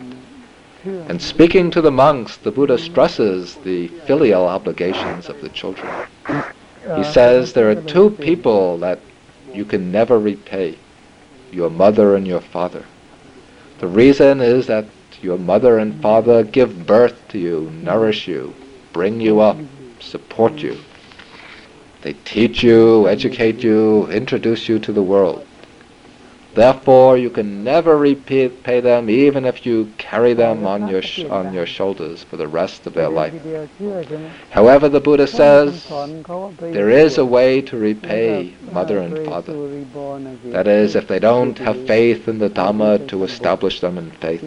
[0.86, 5.92] And speaking to the monks, the Buddha stresses the filial obligations of the children.
[6.28, 9.00] He uh, says there are two people that
[9.52, 10.78] you can never repay
[11.50, 12.84] your mother and your father.
[13.80, 14.86] The reason is that
[15.20, 18.54] your mother and father give birth to you, nourish you,
[18.92, 19.56] bring you up,
[19.98, 20.78] support you.
[22.02, 25.45] They teach you, educate you, introduce you to the world.
[26.56, 31.52] Therefore, you can never repay them, even if you carry them on your sh- on
[31.52, 33.34] your shoulders for the rest of their life.
[34.48, 35.86] However, the Buddha says
[36.60, 39.52] there is a way to repay mother and father.
[40.46, 44.42] That is, if they don't have faith in the Dhamma, to establish them in faith.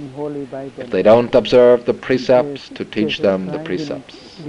[0.80, 4.42] If they don't observe the precepts, to teach them the precepts.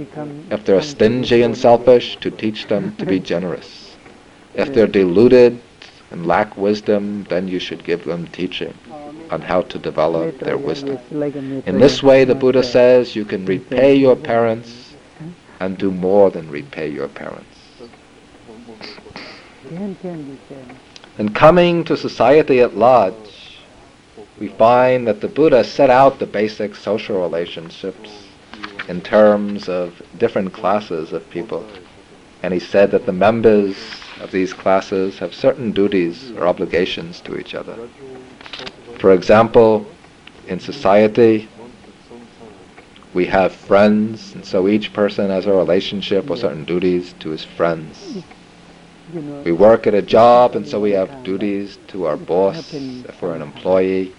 [0.49, 3.97] If they're stingy and selfish, to teach them to be generous.
[4.55, 5.59] If they're deluded,
[6.11, 8.73] and lack wisdom, then you should give them teaching
[9.29, 10.99] on how to develop their wisdom.
[11.65, 14.93] In this way, the Buddha says you can repay your parents
[15.59, 17.47] and do more than repay your parents.
[21.17, 23.59] And coming to society at large,
[24.39, 28.25] we find that the Buddha set out the basic social relationships
[28.89, 31.65] in terms of different classes of people.
[32.43, 33.75] And he said that the members
[34.19, 37.77] of these classes have certain duties or obligations to each other.
[38.99, 39.85] For example,
[40.47, 41.47] in society,
[43.13, 47.43] we have friends, and so each person has a relationship or certain duties to his
[47.43, 48.23] friends.
[49.43, 53.35] We work at a job, and so we have duties to our boss if we're
[53.35, 54.13] an employee.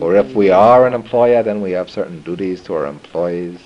[0.00, 3.58] Or if we are an employer, then we have certain duties to our employees.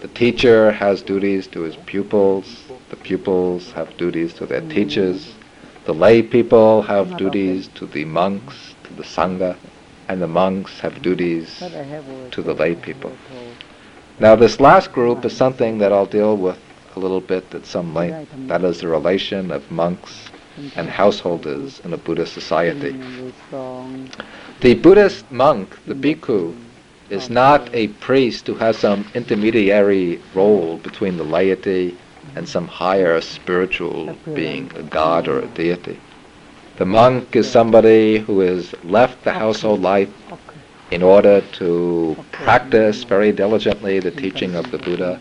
[0.00, 2.64] The teacher has duties to his pupils.
[2.90, 5.34] The pupils have duties to their teachers.
[5.84, 9.56] The lay people have duties to the monks, to the sangha,
[10.08, 11.62] and the monks have duties
[12.30, 13.12] to the lay people.
[14.18, 16.58] Now, this last group is something that I'll deal with
[16.96, 18.30] a little bit at some length.
[18.48, 20.30] That is the relation of monks
[20.74, 22.98] and householders in a Buddhist society.
[24.60, 26.56] The Buddhist monk, the bhikkhu,
[27.10, 31.96] is not a priest who has some intermediary role between the laity
[32.38, 35.98] and some higher spiritual being, a god or a deity.
[36.76, 40.08] The monk is somebody who has left the household life
[40.92, 45.20] in order to practice very diligently the teaching of the Buddha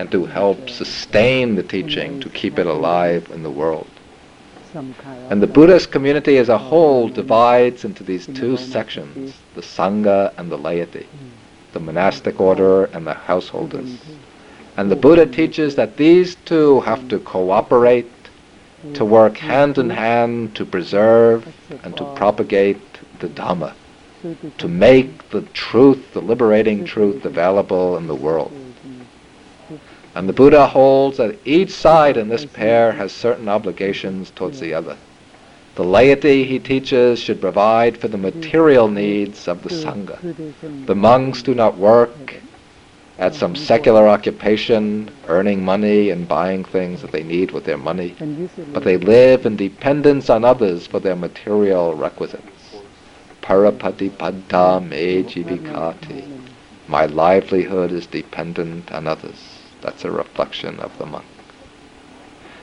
[0.00, 3.88] and to help sustain the teaching, to keep it alive in the world.
[5.30, 10.50] And the Buddhist community as a whole divides into these two sections, the Sangha and
[10.50, 11.06] the laity,
[11.72, 13.98] the monastic order and the householders.
[14.76, 18.10] And the Buddha teaches that these two have to cooperate,
[18.92, 21.48] to work hand in hand to preserve
[21.82, 22.80] and to propagate
[23.20, 23.72] the Dhamma,
[24.58, 28.52] to make the truth, the liberating truth, available in the world.
[30.14, 34.74] And the Buddha holds that each side in this pair has certain obligations towards the
[34.74, 34.96] other.
[35.74, 40.86] The laity, he teaches, should provide for the material needs of the Sangha.
[40.86, 42.36] The monks do not work
[43.18, 48.14] at some secular occupation, earning money and buying things that they need with their money,
[48.72, 52.76] but they live in dependence on others for their material requisites.
[53.42, 56.24] Parapatibaddha me jivikati.
[56.88, 59.60] My livelihood is dependent on others.
[59.80, 61.24] That's a reflection of the monk.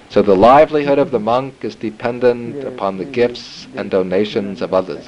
[0.10, 5.08] So the livelihood of the monk is dependent upon the gifts and donations of others.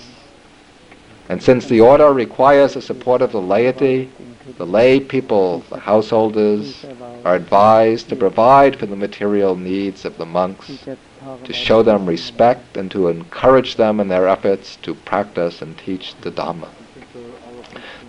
[1.30, 4.10] And since the order requires the support of the laity,
[4.58, 6.86] the lay people, the householders,
[7.24, 10.86] are advised to provide for the material needs of the monks,
[11.44, 16.14] to show them respect and to encourage them in their efforts to practice and teach
[16.22, 16.70] the Dhamma.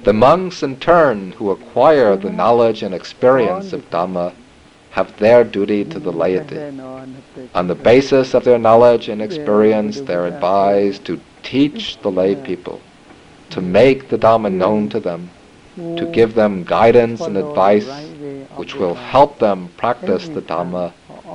[0.05, 4.34] The monks, in turn, who acquire the knowledge and experience of Dhamma,
[4.91, 6.59] have their duty to the laity.
[7.55, 12.34] On the basis of their knowledge and experience, they are advised to teach the lay
[12.34, 12.80] people,
[13.51, 15.30] to make the Dhamma known to them,
[15.76, 17.86] to give them guidance and advice
[18.56, 20.92] which will help them practice the Dhamma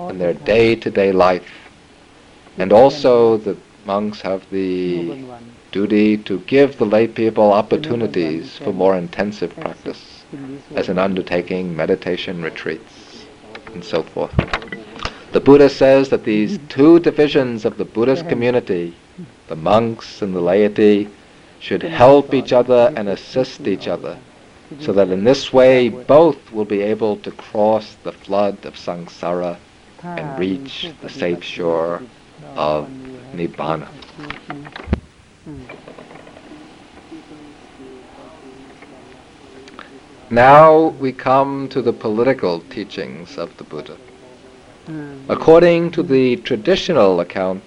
[0.10, 1.70] in their day-to-day life.
[2.58, 5.24] And also the monks have the
[5.72, 10.24] duty to give the lay people opportunities for more intensive practice,
[10.76, 13.26] as in undertaking meditation retreats,
[13.74, 14.36] and so forth.
[15.32, 18.96] The Buddha says that these two divisions of the Buddhist community,
[19.48, 21.08] the monks and the laity,
[21.60, 24.18] should help each other and assist each other,
[24.80, 29.58] so that in this way both will be able to cross the flood of samsara
[30.04, 32.02] and reach the safe shore
[32.56, 32.88] of
[33.34, 33.88] Nibbana.
[40.30, 43.98] Now we come to the political teachings of the Buddha.
[45.30, 47.64] According to the traditional account,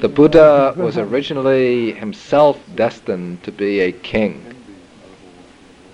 [0.00, 4.51] the Buddha was originally himself destined to be a king.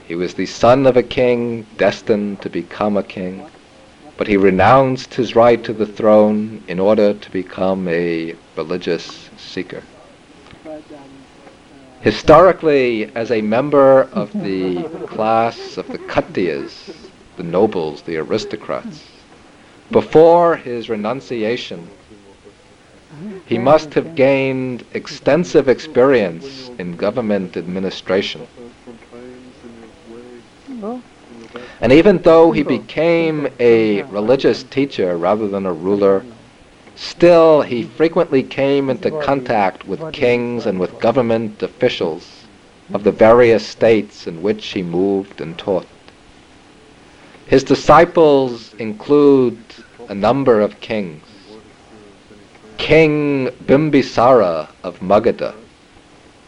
[0.09, 3.45] He was the son of a king, destined to become a king,
[4.17, 9.83] but he renounced his right to the throne in order to become a religious seeker.
[12.01, 19.05] Historically, as a member of the class of the Khattiyas, the nobles, the aristocrats,
[19.91, 21.87] before his renunciation,
[23.45, 28.47] he must have gained extensive experience in government administration.
[31.81, 36.25] And even though he became a religious teacher rather than a ruler,
[36.97, 42.45] still he frequently came into contact with kings and with government officials
[42.95, 45.87] of the various states in which he moved and taught.
[47.47, 49.59] His disciples include
[50.09, 51.23] a number of kings.
[52.79, 55.55] King Bimbisara of Magadha,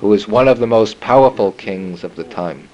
[0.00, 2.69] who was one of the most powerful kings of the time.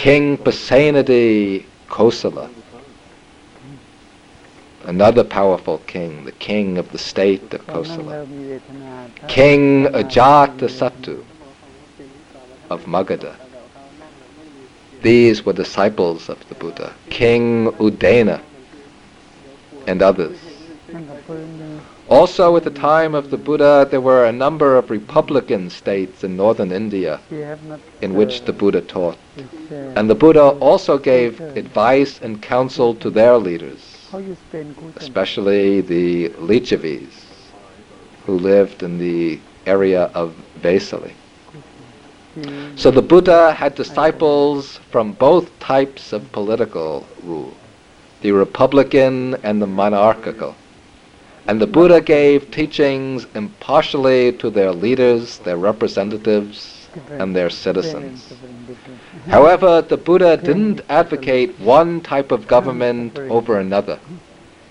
[0.00, 2.48] King Pasenadi Kosala,
[4.84, 8.26] another powerful king, the king of the state of Kosala.
[9.28, 11.22] King Ajatasattu
[12.70, 13.36] of Magadha.
[15.02, 16.94] These were disciples of the Buddha.
[17.10, 18.40] King Udena
[19.86, 20.38] and others.
[22.08, 26.38] Also, at the time of the Buddha, there were a number of republican states in
[26.38, 27.20] northern India
[28.00, 29.18] in which the Buddha taught.
[29.70, 34.08] And the Buddha also gave advice and counsel to their leaders,
[34.96, 37.26] especially the Licchavis,
[38.26, 41.12] who lived in the area of Vesali.
[42.76, 47.54] So the Buddha had disciples from both types of political rule,
[48.22, 50.54] the republican and the monarchical.
[51.46, 56.79] And the Buddha gave teachings impartially to their leaders, their representatives,
[57.10, 58.32] and their citizens.
[59.26, 63.98] However, the Buddha didn't advocate one type of government over another.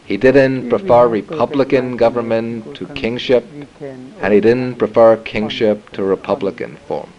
[0.06, 3.46] He didn't prefer republican government to kingship,
[3.80, 7.14] and he didn't prefer kingship to republican forms.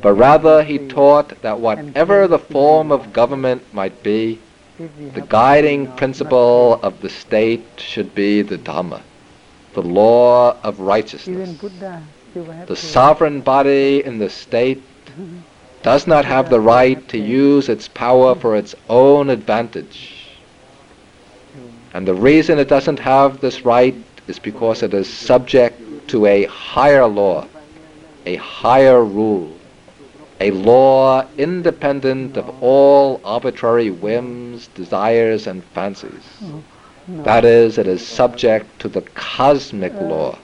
[0.00, 4.38] But rather, he taught that whatever the form of government might be,
[4.78, 9.02] the guiding principle of the state should be the Dhamma,
[9.74, 11.60] the law of righteousness.
[12.34, 14.82] The sovereign body in the state
[15.82, 20.26] does not have the right to use its power for its own advantage.
[21.92, 23.96] And the reason it doesn't have this right
[24.28, 27.46] is because it is subject to a higher law,
[28.26, 29.56] a higher rule,
[30.40, 36.26] a law independent of all arbitrary whims, desires, and fancies.
[37.08, 40.38] That is, it is subject to the cosmic law,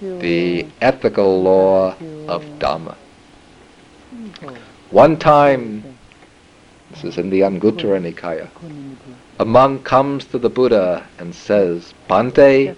[0.00, 1.94] the ethical law
[2.26, 2.96] of Dhamma.
[4.90, 5.98] One time,
[6.90, 8.48] this is in the Anguttara Nikaya,
[9.38, 12.74] a monk comes to the Buddha and says, Bhante,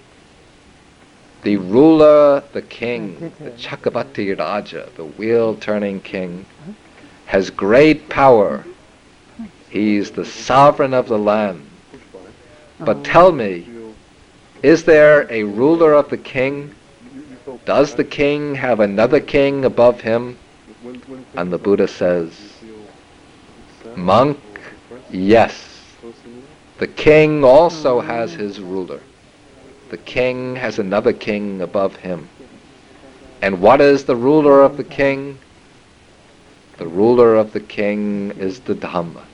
[1.43, 6.45] the ruler, the king, the Chakravarti Raja, the wheel-turning king,
[7.27, 8.65] has great power.
[9.71, 11.67] He's the sovereign of the land.
[12.79, 13.67] But tell me,
[14.63, 16.75] is there a ruler of the king?
[17.65, 20.39] Does the king have another king above him?
[21.35, 22.33] And the Buddha says,
[23.97, 24.39] Monk,
[25.11, 25.67] yes.
[26.79, 29.01] The king also has his ruler
[29.91, 32.29] the king has another king above him.
[33.43, 35.39] And what is the ruler of the king?
[36.79, 39.25] The ruler of the king is the Dhamma.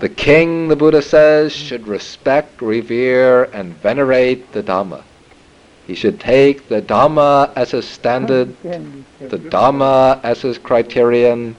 [0.00, 5.02] The king, the Buddha says, should respect, revere, and venerate the Dhamma.
[5.86, 11.56] He should take the Dhamma as his standard, the Dhamma as his criterion,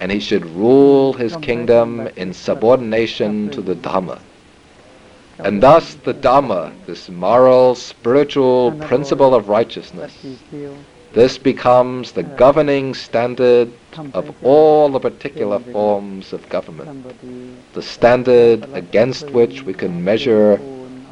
[0.00, 4.18] and he should rule his kingdom in subordination to the Dhamma.
[5.38, 10.12] And thus the Dhamma, this moral, spiritual principle of righteousness,
[11.14, 13.72] This becomes the governing standard
[14.14, 17.06] of all the particular forms of government,
[17.72, 20.58] the standard against which we can measure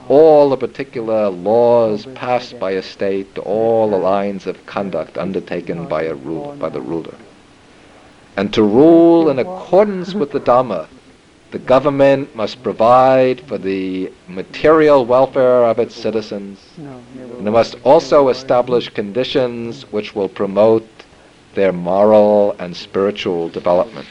[0.08, 6.04] all the particular laws passed by a state, all the lines of conduct undertaken by
[6.04, 7.14] a rule, by the ruler.
[8.36, 10.88] And to rule in accordance with the Dhamma,
[11.50, 18.30] the government must provide for the material welfare of its citizens, and it must also
[18.30, 20.88] establish conditions which will promote
[21.54, 24.08] their moral and spiritual development.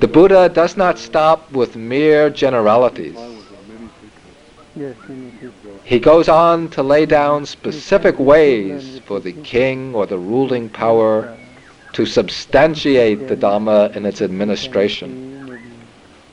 [0.00, 3.18] The Buddha does not stop with mere generalities.
[5.84, 11.36] He goes on to lay down specific ways for the king or the ruling power
[11.92, 15.60] to substantiate the Dhamma in its administration.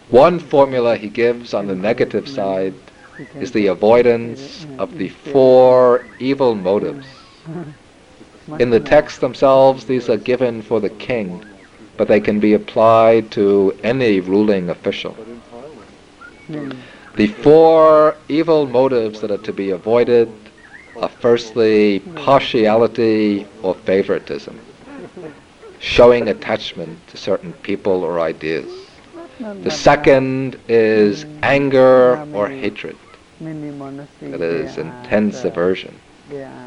[0.10, 2.74] One formula he gives on the negative side
[3.36, 7.06] is the avoidance of the four evil motives.
[8.60, 11.44] In the texts themselves, these are given for the king,
[11.98, 15.16] but they can be applied to any ruling official.
[17.16, 20.32] The four evil motives that are to be avoided
[21.02, 24.60] are firstly partiality or favoritism,
[25.80, 28.72] showing attachment to certain people or ideas.
[29.40, 32.98] The second is anger or hatred,
[33.40, 36.00] that is intense aversion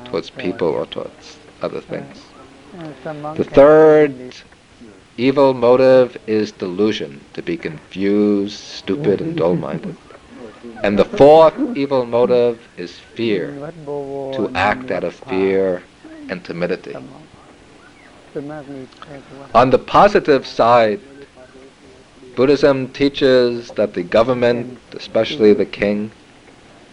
[0.05, 2.25] towards people or towards other things.
[3.37, 4.35] The third
[5.17, 9.97] evil motive is delusion, to be confused, stupid, and dull-minded.
[10.83, 15.83] And the fourth evil motive is fear, to act out of fear
[16.29, 16.95] and timidity.
[19.55, 21.01] On the positive side,
[22.37, 26.13] Buddhism teaches that the government, especially the king,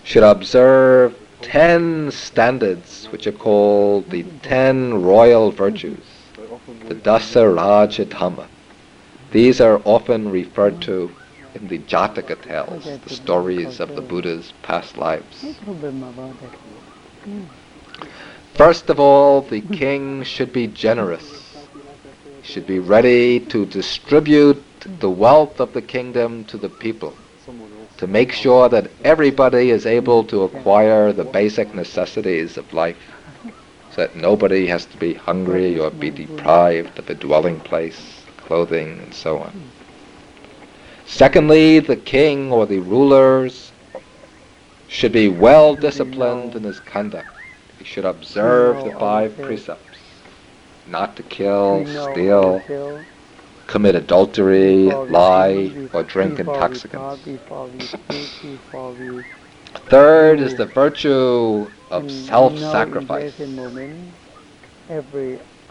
[0.03, 6.03] should observe ten standards which are called the ten royal virtues,
[6.88, 8.48] the Dasa Raja Dhamma.
[9.31, 11.11] These are often referred to
[11.56, 15.45] in the Jataka tales, the stories of the Buddha's past lives.
[18.53, 21.56] First of all, the king should be generous.
[22.41, 24.64] He should be ready to distribute
[24.99, 27.14] the wealth of the kingdom to the people
[27.98, 32.98] to make sure that everybody is able to acquire the basic necessities of life,
[33.98, 39.14] that nobody has to be hungry or be deprived of a dwelling place, clothing, and
[39.14, 39.52] so on.
[41.07, 43.72] Secondly, the king or the rulers
[44.88, 47.28] should be well disciplined in his conduct.
[47.80, 49.98] He should observe the five precepts
[50.86, 53.03] not to kill, steal,
[53.65, 57.26] commit adultery, lie, or drink intoxicants.
[59.90, 63.34] Third is the virtue of self-sacrifice.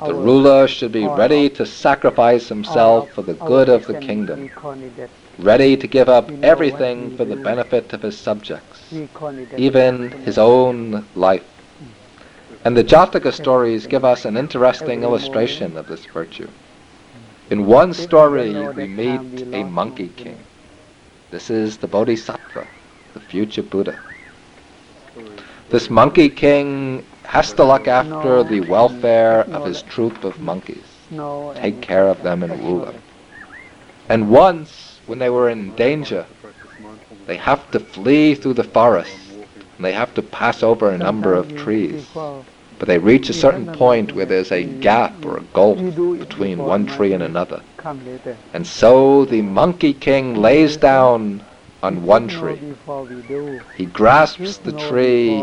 [0.04, 4.50] The ruler should be ready to sacrifice himself for the good of the kingdom,
[5.38, 8.92] ready to give up everything for the benefit of his subjects,
[9.56, 11.44] even his own life.
[12.64, 16.48] And the Jataka stories give us an interesting illustration of this virtue.
[17.48, 20.38] In one story, we meet a monkey king.
[21.30, 22.66] This is the Bodhisattva,
[23.14, 23.98] the future Buddha.
[25.68, 30.84] This monkey king has to look after the welfare of his troop of monkeys,
[31.56, 33.02] take care of them and rule them.
[34.08, 36.24] And once, when they were in danger,
[37.26, 39.16] they have to flee through the forest,
[39.76, 42.06] and they have to pass over a number of trees.
[42.78, 46.86] But they reach a certain point where there's a gap or a gulf between one
[46.86, 47.62] tree and another.
[48.52, 51.42] And so the Monkey King lays down
[51.82, 52.74] on one tree.
[53.74, 55.42] He grasps the tree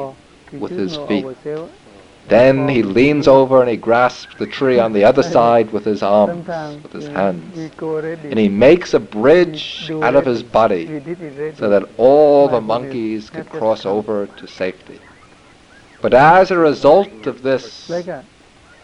[0.51, 1.26] with his feet.
[2.27, 6.01] Then he leans over and he grasps the tree on the other side with his
[6.01, 6.47] arms,
[6.81, 7.72] with his hands.
[7.80, 10.85] And he makes a bridge out of his body
[11.55, 14.99] so that all the monkeys can cross over to safety.
[16.01, 17.91] But as a result of this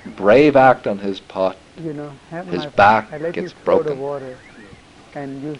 [0.05, 3.99] brave act on his part, his back gets broken.
[5.15, 5.60] And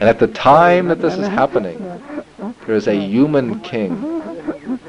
[0.00, 1.78] at the time that this is happening,
[2.64, 4.22] there is a human king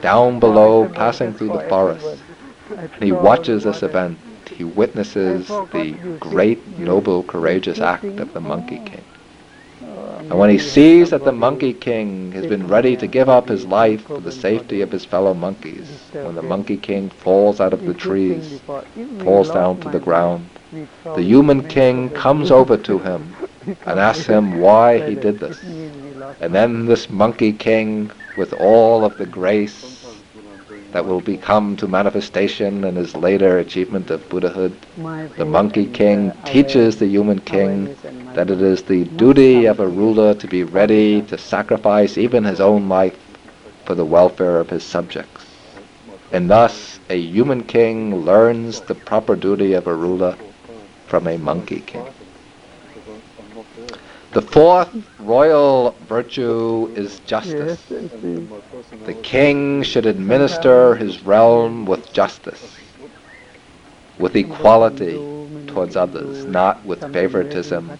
[0.02, 2.22] down below passing through the forest.
[2.78, 4.20] And he watches this event.
[4.52, 9.04] He witnesses the great, noble, courageous act of the Monkey King.
[10.20, 13.66] And when he sees that the Monkey King has been ready to give up his
[13.66, 17.84] life for the safety of his fellow monkeys, when the Monkey King falls out of
[17.84, 18.60] the trees,
[19.24, 20.48] falls down to the ground,
[21.04, 23.34] the human king comes over to him
[23.86, 25.64] and asks him why he did this.
[26.40, 30.06] And then this Monkey King, with all of the grace
[30.92, 34.74] that will become to manifestation in his later achievement of Buddhahood.
[35.38, 37.96] The monkey king teaches the human king
[38.34, 42.62] that it is the duty of a ruler to be ready to sacrifice even his
[42.62, 43.18] own life
[43.86, 45.46] for the welfare of his subjects.
[46.32, 50.36] And thus, a human king learns the proper duty of a ruler
[51.08, 52.06] from a monkey king.
[54.32, 57.84] The fourth royal virtue is justice.
[57.88, 62.80] The king should administer his realm with justice,
[64.20, 65.14] with equality
[65.66, 67.98] towards others, not with favoritism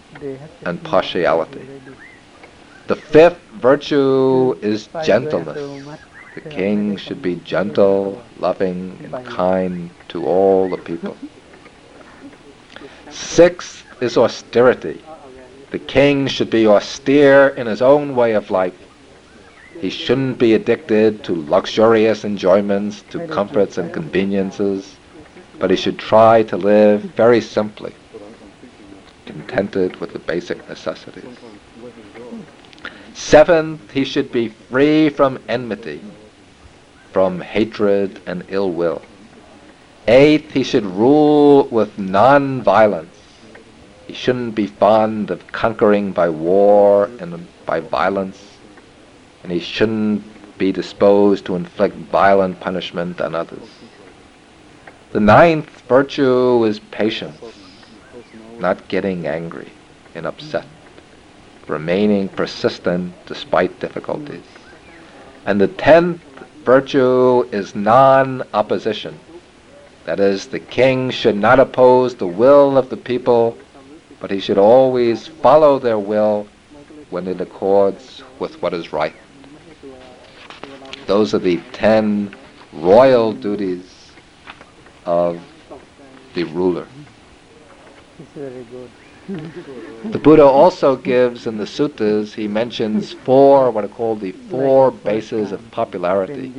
[0.62, 1.68] and partiality.
[2.86, 5.58] The fifth virtue is gentleness.
[6.34, 11.16] The king should be gentle, loving, and kind to all the people.
[13.10, 15.02] Sixth is austerity.
[15.70, 18.74] The king should be austere in his own way of life.
[19.80, 24.96] He shouldn't be addicted to luxurious enjoyments, to comforts and conveniences,
[25.58, 27.94] but he should try to live very simply,
[29.26, 31.24] contented with the basic necessities.
[33.14, 36.00] Seventh, he should be free from enmity,
[37.12, 39.02] from hatred and ill will.
[40.08, 43.19] Eighth, he should rule with non-violence.
[44.10, 48.42] He shouldn't be fond of conquering by war and by violence,
[49.44, 50.24] and he shouldn't
[50.58, 53.68] be disposed to inflict violent punishment on others.
[55.12, 57.40] The ninth virtue is patience,
[58.58, 59.70] not getting angry
[60.16, 60.66] and upset,
[61.68, 64.42] remaining persistent despite difficulties.
[65.46, 66.20] And the tenth
[66.64, 69.20] virtue is non-opposition.
[70.04, 73.56] That is, the king should not oppose the will of the people
[74.20, 76.46] but he should always follow their will
[77.08, 79.14] when it accords with what is right.
[81.06, 82.34] Those are the ten
[82.72, 84.12] royal duties
[85.06, 85.40] of
[86.34, 86.86] the ruler.
[89.26, 94.90] The Buddha also gives in the suttas, he mentions four, what are called the four
[94.90, 96.52] bases of popularity.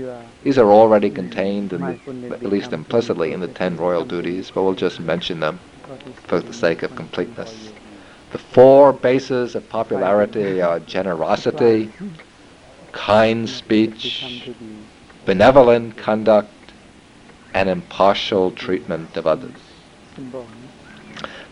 [0.43, 4.63] These are already contained, in the, at least implicitly, in the ten royal duties, but
[4.63, 5.59] we'll just mention them
[6.27, 7.71] for the sake of completeness.
[8.31, 11.91] The four bases of popularity are generosity,
[12.91, 14.49] kind speech,
[15.25, 16.49] benevolent conduct,
[17.53, 19.51] and impartial treatment of others.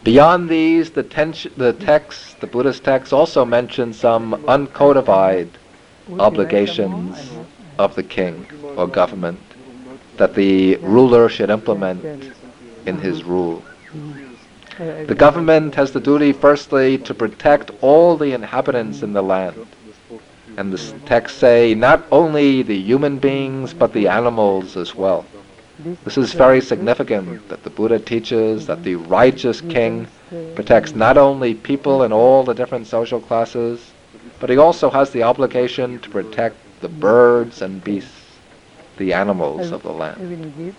[0.04, 5.50] Beyond these, the, ten- the text, the Buddhist text, also mentions some uncodified
[6.18, 7.30] obligations
[7.78, 8.48] of the king
[8.78, 9.40] or government
[10.18, 12.04] that the ruler should implement
[12.86, 13.64] in his rule.
[14.78, 19.66] The government has the duty, firstly, to protect all the inhabitants in the land.
[20.58, 25.26] And the texts say not only the human beings, but the animals as well.
[26.04, 30.08] This is very significant that the Buddha teaches that the righteous king
[30.56, 33.92] protects not only people in all the different social classes,
[34.40, 38.38] but he also has the obligation to protect the birds and beasts,
[38.98, 40.76] the animals of the land.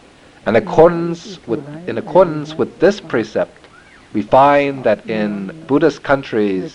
[0.47, 3.69] And accordance with, in accordance with this precept,
[4.13, 6.75] we find that in Buddhist countries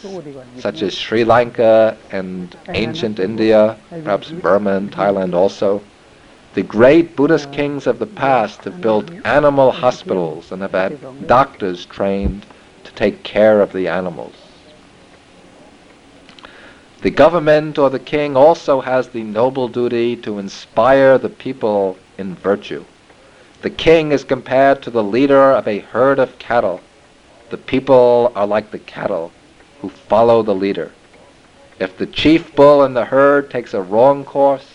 [0.59, 5.81] such as Sri Lanka and ancient India, perhaps Burma and Thailand also,
[6.53, 11.85] the great Buddhist kings of the past have built animal hospitals and have had doctors
[11.85, 12.45] trained
[12.85, 14.35] to take care of the animals.
[17.01, 22.35] The government or the king also has the noble duty to inspire the people in
[22.35, 22.85] virtue.
[23.65, 26.81] The king is compared to the leader of a herd of cattle
[27.49, 29.31] the people are like the cattle
[29.81, 30.91] who follow the leader.
[31.79, 34.67] If the chief bull in the herd takes a wrong course,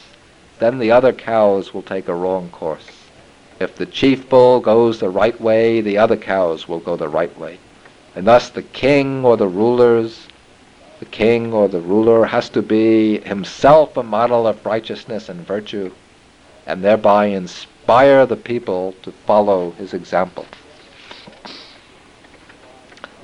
[0.58, 2.88] then the other cows will take a wrong course.
[3.60, 7.38] If the chief bull goes the right way, the other cows will go the right
[7.38, 7.60] way.
[8.16, 10.26] And thus the king or the rulers,
[10.98, 15.92] the king or the ruler has to be himself a model of righteousness and virtue,
[16.66, 20.46] and thereby inspire the people to follow his example.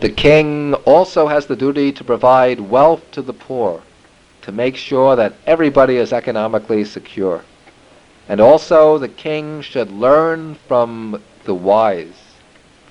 [0.00, 3.82] The king also has the duty to provide wealth to the poor,
[4.42, 7.42] to make sure that everybody is economically secure.
[8.28, 12.34] And also the king should learn from the wise,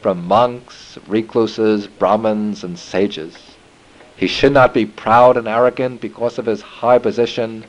[0.02, 3.36] from monks, recluses, brahmins, and sages.
[4.18, 7.66] He should not be proud and arrogant because of his high position,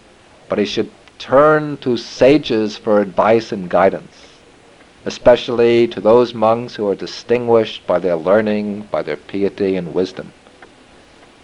[0.49, 4.27] but he should turn to sages for advice and guidance
[5.07, 10.33] especially to those monks who are distinguished by their learning, by their piety and wisdom.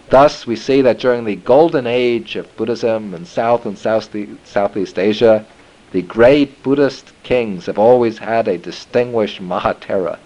[0.09, 5.45] Thus, we see that during the golden age of Buddhism in South and Southeast Asia,
[5.93, 10.19] The great Buddhist kings have always had a distinguished Mahathera,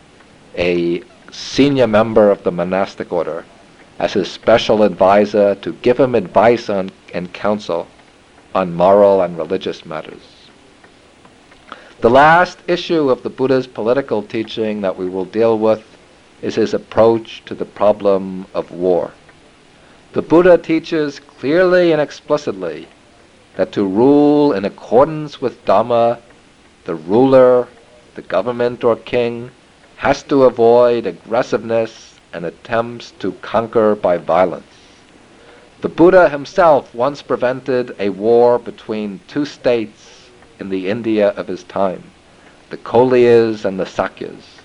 [0.58, 3.46] a senior member of the monastic order,
[4.00, 7.86] as his special advisor to give him advice on, and counsel
[8.54, 10.38] on moral and religious matters.
[12.00, 15.84] The last issue of the Buddha's political teaching that we will deal with
[16.42, 19.12] is his approach to the problem of war.
[20.14, 22.88] The Buddha teaches clearly and explicitly
[23.56, 26.20] that to rule in accordance with Dhamma,
[26.86, 27.68] the ruler,
[28.14, 29.50] the government or king,
[29.98, 34.77] has to avoid aggressiveness and attempts to conquer by violence.
[35.80, 40.30] The Buddha himself once prevented a war between two states
[40.60, 42.02] in the India of his time,
[42.72, 44.62] the Koliyas and the Sakyas.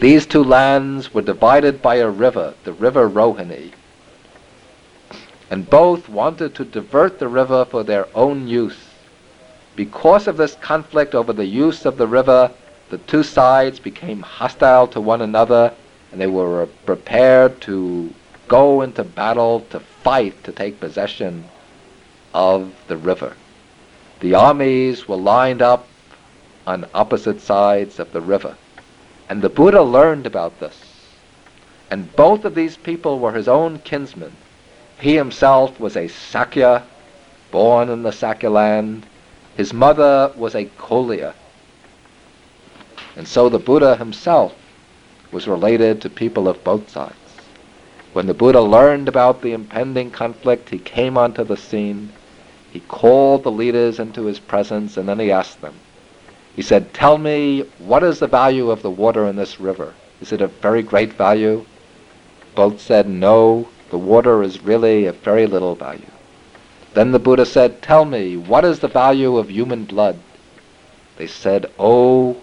[0.00, 3.70] These two lands were divided by a river, the river Rohini,
[5.48, 8.88] and both wanted to divert the river for their own use.
[9.76, 12.50] Because of this conflict over the use of the river,
[12.90, 15.72] the two sides became hostile to one another,
[16.10, 18.12] and they were prepared to
[18.52, 21.42] go into battle to fight to take possession
[22.34, 23.34] of the river.
[24.20, 25.88] The armies were lined up
[26.66, 28.54] on opposite sides of the river.
[29.30, 30.78] And the Buddha learned about this.
[31.90, 34.32] And both of these people were his own kinsmen.
[35.00, 36.82] He himself was a Sakya,
[37.50, 39.06] born in the Sakya land.
[39.56, 41.32] His mother was a Koliya.
[43.16, 44.54] And so the Buddha himself
[45.32, 47.21] was related to people of both sides.
[48.12, 52.12] When the Buddha learned about the impending conflict, he came onto the scene.
[52.70, 55.74] He called the leaders into his presence and then he asked them.
[56.54, 59.94] He said, Tell me, what is the value of the water in this river?
[60.20, 61.64] Is it of very great value?
[62.54, 66.10] Both said, No, the water is really of very little value.
[66.92, 70.18] Then the Buddha said, Tell me, what is the value of human blood?
[71.16, 72.36] They said, Oh,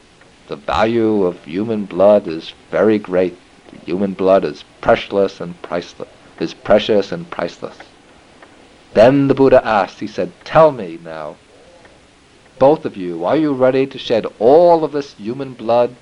[0.47, 3.37] the value of human blood is very great.
[3.85, 7.77] Human blood is priceless and priceless, is precious and priceless.
[8.93, 11.35] Then the Buddha asked, he said, Tell me now,
[12.57, 15.95] both of you, are you ready to shed all of this human blood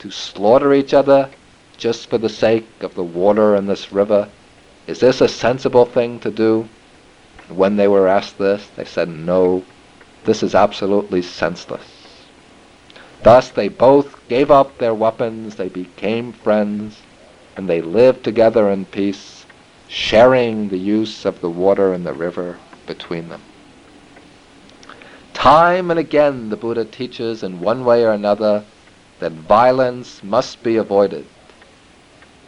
[0.00, 1.30] to slaughter each other
[1.76, 4.28] just for the sake of the water in this river?
[4.86, 6.68] Is this a sensible thing to do?
[7.48, 9.64] When they were asked this, they said, No,
[10.24, 11.86] this is absolutely senseless.
[13.22, 17.00] Thus they both gave up their weapons, they became friends,
[17.56, 19.46] and they lived together in peace,
[19.88, 23.42] sharing the use of the water in the river between them.
[25.32, 28.64] Time and again the Buddha teaches in one way or another
[29.18, 31.26] that violence must be avoided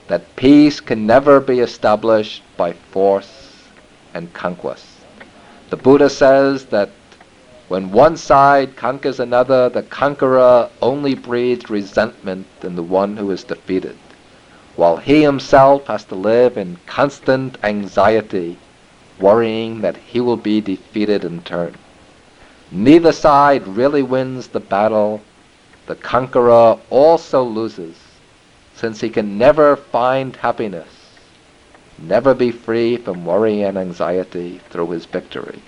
[0.08, 3.64] that peace can never be established by force
[4.14, 4.86] and conquest.
[5.70, 6.90] The Buddha says that
[7.68, 13.42] when one side conquers another, the conqueror only breeds resentment in the one who is
[13.42, 13.96] defeated,
[14.76, 18.56] while he himself has to live in constant anxiety,
[19.18, 21.74] worrying that he will be defeated in turn.
[22.70, 25.22] Neither side really wins the battle.
[25.86, 27.96] The conqueror also loses
[28.74, 30.88] since he can never find happiness,
[31.98, 35.62] never be free from worry and anxiety through his victory.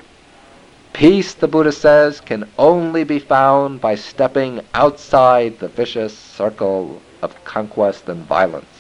[0.93, 7.45] Peace, the Buddha says, can only be found by stepping outside the vicious circle of
[7.45, 8.78] conquest and violence.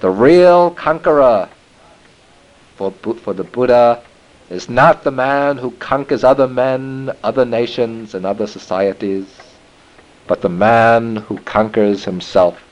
[0.00, 1.48] The real conqueror
[2.76, 4.02] for, for the Buddha
[4.50, 9.26] is not the man who conquers other men, other nations, and other societies,
[10.26, 12.62] but the man who conquers himself.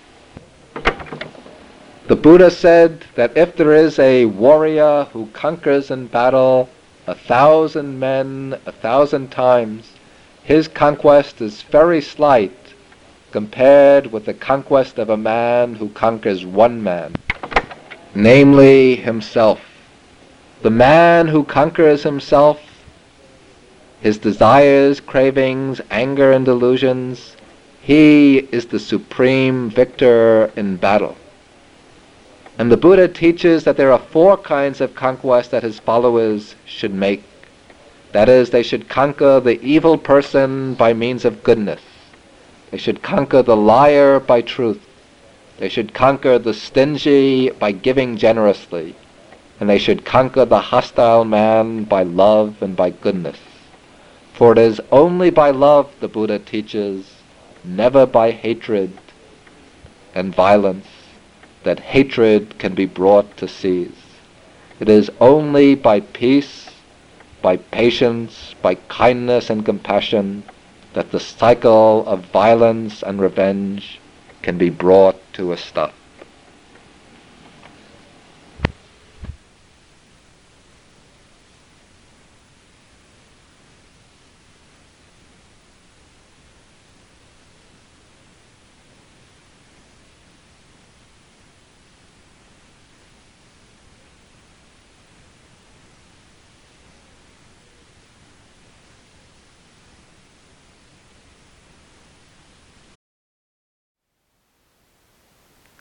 [2.07, 6.69] The Buddha said that if there is a warrior who conquers in battle
[7.07, 9.91] a thousand men a thousand times,
[10.43, 12.64] his conquest is very slight
[13.35, 17.13] compared with the conquest of a man who conquers one man,
[18.15, 19.61] namely himself.
[20.63, 22.61] The man who conquers himself,
[24.01, 27.37] his desires, cravings, anger, and delusions,
[27.83, 31.17] he is the supreme victor in battle.
[32.57, 36.95] And the Buddha teaches that there are four kinds of conquest that his followers should
[36.95, 37.25] make.
[38.13, 41.81] That is, they should conquer the evil person by means of goodness.
[42.75, 44.85] They should conquer the liar by truth.
[45.59, 48.97] They should conquer the stingy by giving generously.
[49.61, 53.39] And they should conquer the hostile man by love and by goodness.
[54.33, 57.15] For it is only by love, the Buddha teaches,
[57.63, 58.99] never by hatred
[60.13, 60.89] and violence,
[61.63, 64.19] that hatred can be brought to cease.
[64.81, 66.71] It is only by peace,
[67.41, 70.43] by patience, by kindness and compassion,
[70.95, 74.01] that the cycle of violence and revenge
[74.43, 75.93] can be brought to a stop.